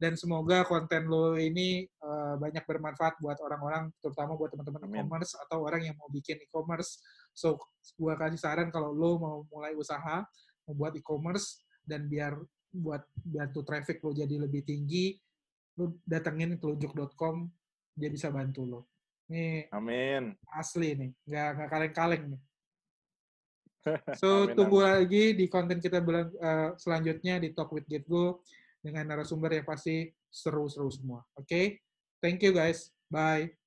[0.03, 5.63] dan semoga konten lo ini uh, banyak bermanfaat buat orang-orang, terutama buat teman-teman e-commerce atau
[5.63, 6.99] orang yang mau bikin e-commerce.
[7.31, 7.55] So,
[7.95, 10.27] gua kasih saran kalau lo mau mulai usaha,
[10.67, 12.35] mau buat e-commerce dan biar
[12.75, 15.15] buat bantu traffic lo jadi lebih tinggi,
[15.79, 17.47] lo datengin telunjuk.com,
[17.95, 18.81] dia bisa bantu lo.
[19.31, 20.35] Nih, Amin.
[20.51, 22.41] asli nih, nggak nggak kaleng-kaleng nih.
[24.19, 24.91] So Amin, tunggu amin.
[24.99, 28.43] lagi di konten kita bulan eh, selanjutnya di Talk with Get Go
[28.83, 31.23] dengan narasumber yang pasti seru-seru semua.
[31.39, 31.79] Oke,
[32.19, 33.62] thank you guys, bye.